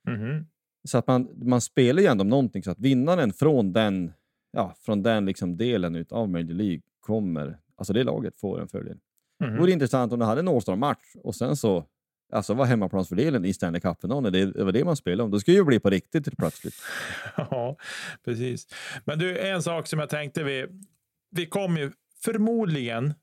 [0.07, 0.47] Mhm.
[0.83, 4.13] Så att man, man spelar ju ändå om någonting, så att vinnaren från den,
[4.51, 8.97] ja, från den liksom delen av Major League kommer, alltså det laget får en fördel.
[9.43, 9.53] Mhm.
[9.53, 11.85] Det vore intressant om du hade en All-Star-match och sen så
[12.31, 15.31] alltså var hemmaplansfördelen i Stanley Cup-finalen, det, det var det man spelade om.
[15.31, 16.75] Då skulle det ju bli på riktigt helt plötsligt.
[17.35, 17.75] Ja,
[18.25, 18.67] precis.
[19.05, 20.43] Men du, en sak som jag tänkte.
[20.43, 20.67] Vi,
[21.31, 21.91] vi kommer ju
[22.23, 23.13] förmodligen,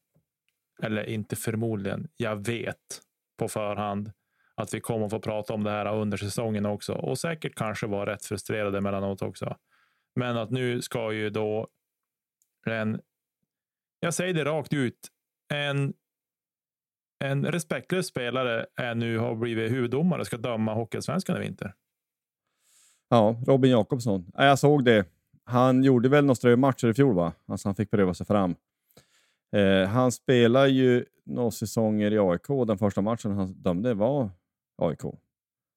[0.83, 3.03] eller inte förmodligen, jag vet
[3.39, 4.13] på förhand
[4.55, 8.13] att vi kommer få prata om det här under säsongen också och säkert kanske vara
[8.13, 9.57] rätt frustrerade emellanåt också.
[10.17, 11.69] Men att nu ska ju då
[12.67, 13.01] en,
[14.01, 15.09] jag säger det rakt ut,
[15.55, 15.95] en,
[17.25, 21.75] en respektlös spelare är nu har blivit huvuddomare och ska döma Hockeyallsvenskan i vinter.
[23.09, 24.33] Ja, Robin Jakobsson.
[24.35, 25.05] Ja, Jag såg det.
[25.45, 27.33] Han gjorde väl några strömatcher i fjol, va?
[27.47, 28.55] Alltså han fick pröva sig fram.
[29.57, 32.67] Eh, han spelar ju några säsonger i AIK.
[32.67, 34.31] Den första matchen han dömde var
[34.77, 35.03] AIK.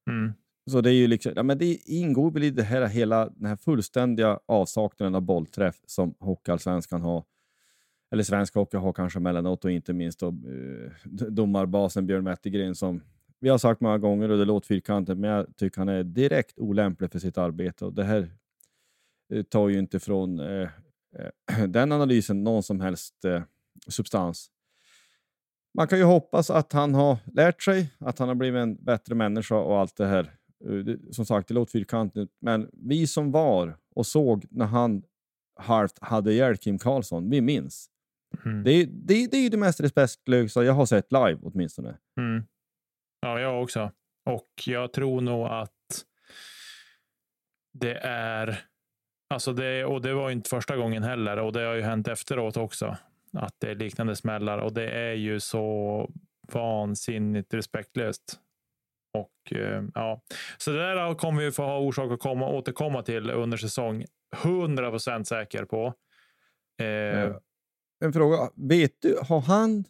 [0.10, 0.34] Mm.
[0.70, 3.46] Så det är ju liksom, ja, men det ingår väl i det här, hela den
[3.46, 7.24] här fullständiga avsaknaden av bollträff som Hockeyallsvenskan har.
[8.12, 13.02] Eller svensk hockey har kanske emellanåt och inte minst då, eh, domarbasen Björn Wettergren som
[13.40, 16.60] vi har sagt många gånger och det låter fyrkantigt, men jag tycker han är direkt
[16.60, 17.86] olämplig för sitt arbete.
[17.86, 18.32] Och det här
[19.34, 20.70] eh, tar ju inte från eh,
[21.18, 23.42] eh, den analysen någon som helst eh,
[23.88, 24.52] substans.
[25.74, 29.16] Man kan ju hoppas att han har lärt sig, att han har blivit en bättre
[29.16, 30.39] människa och allt det här.
[30.66, 35.04] Eh, Som sagt, det låter fyrkantigt, men vi som var och såg när han
[35.60, 37.90] halvt hade ihjäl Kim Karlsson, vi minns.
[38.46, 38.64] Mm.
[38.64, 41.98] Det, är- det, det är ju det mest respektlösa jag har sett live åtminstone.
[42.20, 42.44] Mm.
[43.22, 43.92] Ja, jag också.
[44.26, 46.06] Och jag tror nog att
[47.74, 48.60] det är...
[49.34, 52.08] Alltså det, och det var ju inte första gången heller och det har ju hänt
[52.08, 52.98] efteråt också.
[53.34, 56.12] Att det är liknande smällar och det är ju så
[56.54, 58.40] vansinnigt respektlöst.
[59.14, 60.22] Och eh, ja,
[60.58, 64.06] så det där kommer vi få ha orsak att komma, återkomma till under säsong.
[64.44, 65.94] 100 procent säker på.
[66.82, 66.86] Eh,
[67.24, 67.36] Eh,
[68.06, 69.84] En fråga, vet du, har han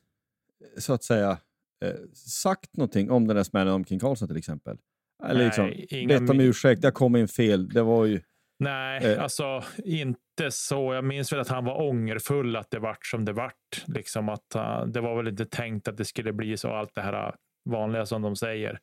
[0.78, 1.38] så att säga
[1.86, 4.78] eh, sagt någonting om den där smällen om Kim Karlsson till exempel?
[5.24, 8.22] Eller Nej, liksom, inga bett om ursäkt, det kom in fel, det var ju...
[8.60, 9.24] Nej, Eh.
[9.24, 10.94] alltså inte så.
[10.94, 13.84] Jag minns väl att han var ångerfull att det vart som det vart.
[13.88, 17.02] Liksom att, uh, det var väl inte tänkt att det skulle bli så allt det
[17.02, 17.36] här
[17.70, 18.80] vanliga som de säger.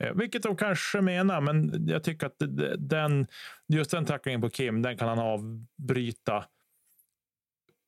[0.00, 2.36] Eh, vilket de kanske menar, men jag tycker att
[2.78, 3.26] den,
[3.68, 6.44] just den tacklingen på Kim, den kan han avbryta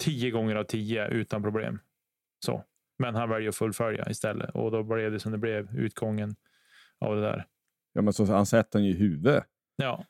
[0.04, 1.78] tio gånger av tio utan problem.
[2.44, 2.64] Så.
[2.98, 6.36] Men han väljer att fullfölja istället och då blev det som det blev, utgången
[6.98, 7.46] av det där.
[7.92, 9.44] Ja, men så han sätter den ju i huvudet.
[9.76, 10.04] Ja,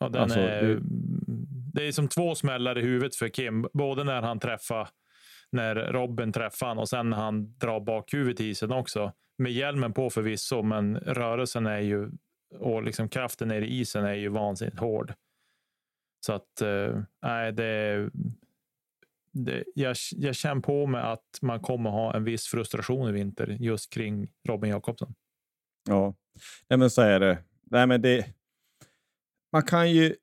[0.00, 0.80] och den Alltså, är, det-
[1.74, 1.88] det...
[1.88, 3.66] är som två smällar i huvudet för Kim.
[3.72, 4.88] Både när han träffar,
[5.52, 9.12] när Robin träffar han och sen när han drar bakhuvudet i isen också.
[9.38, 12.10] Med hjälmen på förvisso, men rörelsen är ju
[12.58, 15.12] och liksom kraften nere i isen är ju vansinnigt hård.
[16.26, 18.10] Så att eh, nej, det,
[19.32, 23.46] det, jag, jag känner på mig att man kommer ha en viss frustration i vinter
[23.60, 25.14] just kring Robin Jakobsson.
[25.88, 26.14] Ja,
[26.68, 27.38] nej, men så är det.
[27.64, 28.26] Nej, men det.
[29.52, 30.16] Man kan ju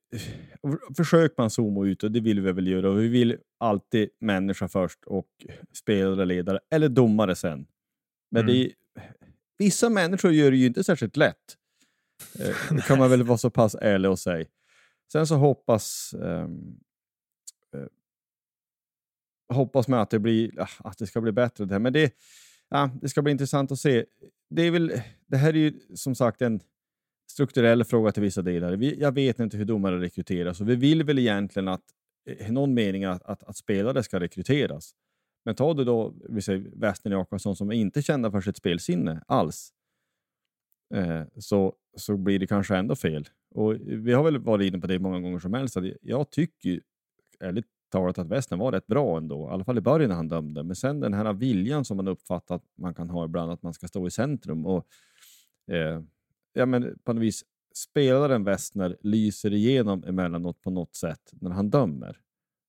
[0.98, 2.92] försöka man zooma ut och det vill vi väl göra.
[2.92, 5.28] Vi vill alltid människa först och
[5.74, 7.68] spelare, ledare eller domare sen.
[8.32, 8.54] Men Mm.
[8.54, 8.72] det,
[9.58, 11.58] vissa människor gör det ju inte särskilt lätt.
[12.40, 14.46] Eh, kan man väl vara så pass ärlig och säga.
[15.12, 16.80] Sen så hoppas ehm,
[17.76, 17.88] eh,
[19.56, 21.66] hoppas man att det, blir, ah, att det ska bli bättre.
[21.66, 21.80] Det, här.
[21.80, 22.14] Men det,
[22.70, 24.06] ja, det ska bli intressant att se.
[24.50, 26.60] Det, är väl, det här är ju som sagt en
[27.32, 28.74] strukturell fråga till vissa delar.
[28.74, 31.84] Vi, jag vet inte hur domare rekryteras och vi vill väl egentligen att
[32.40, 34.96] i någon mening att, att, att spelare ska rekryteras.
[35.46, 39.74] Men tar du då vi säger Western Jakobsson som inte kända för sitt spelsinne alls,
[40.94, 43.30] eh, så, så blir det kanske ändå fel.
[43.56, 45.78] Och Vi har väl varit inne på det många gånger som helst.
[45.78, 46.82] Att jag tycker ju,
[47.40, 50.28] ärligt talat att Western var rätt bra ändå, i alla fall i början när han
[50.28, 50.64] dömde.
[50.64, 53.74] Men sen den här viljan som man uppfattar att man kan ha ibland, att man
[53.74, 54.66] ska stå i centrum.
[54.66, 54.88] och
[55.68, 56.02] eh,
[56.54, 57.44] ja, men På något vis,
[57.76, 62.20] spelaren Westner lyser igenom emellanåt på något sätt när han dömer.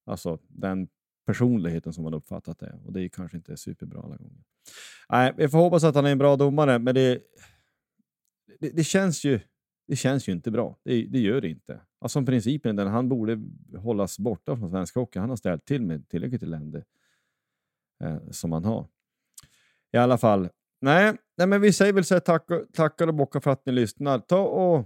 [0.06, 0.88] Alltså den
[1.26, 2.80] personligheten som man uppfattat det.
[2.84, 4.44] Och det är kanske inte superbra alla gånger.
[5.08, 7.18] Nej, vi får hoppas att han är en bra domare, men det,
[8.60, 9.40] det, det känns ju
[9.86, 10.78] det känns ju inte bra.
[10.84, 11.80] Det, det gör det inte.
[12.00, 13.40] Alltså principen är den han borde
[13.78, 15.18] hållas borta från svensk hockey.
[15.18, 16.84] Han har ställt till med tillräckligt elände
[18.04, 18.86] eh, som han har.
[19.92, 20.48] I alla fall.
[20.80, 23.72] Nej, nej men vi säger väl så här, tack, tackar och bockar för att ni
[23.72, 24.18] lyssnar.
[24.18, 24.76] Ta och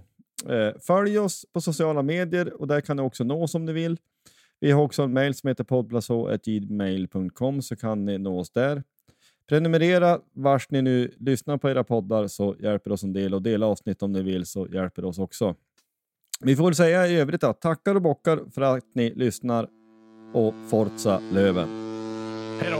[0.51, 3.73] eh, följ oss på sociala medier och där kan ni också nå oss om ni
[3.73, 3.97] vill.
[4.59, 8.83] Vi har också en mail som heter poddblaso.gmail.com så kan ni nå oss där.
[9.49, 13.65] Prenumerera vars ni nu lyssnar på era poddar så hjälper oss en del och dela
[13.65, 15.55] avsnitt om ni vill så hjälper det oss också.
[16.41, 19.67] Vi får väl säga i övrigt att tackar och bockar för att ni lyssnar
[20.33, 21.69] och Forza Löven.
[22.61, 22.79] Hej då!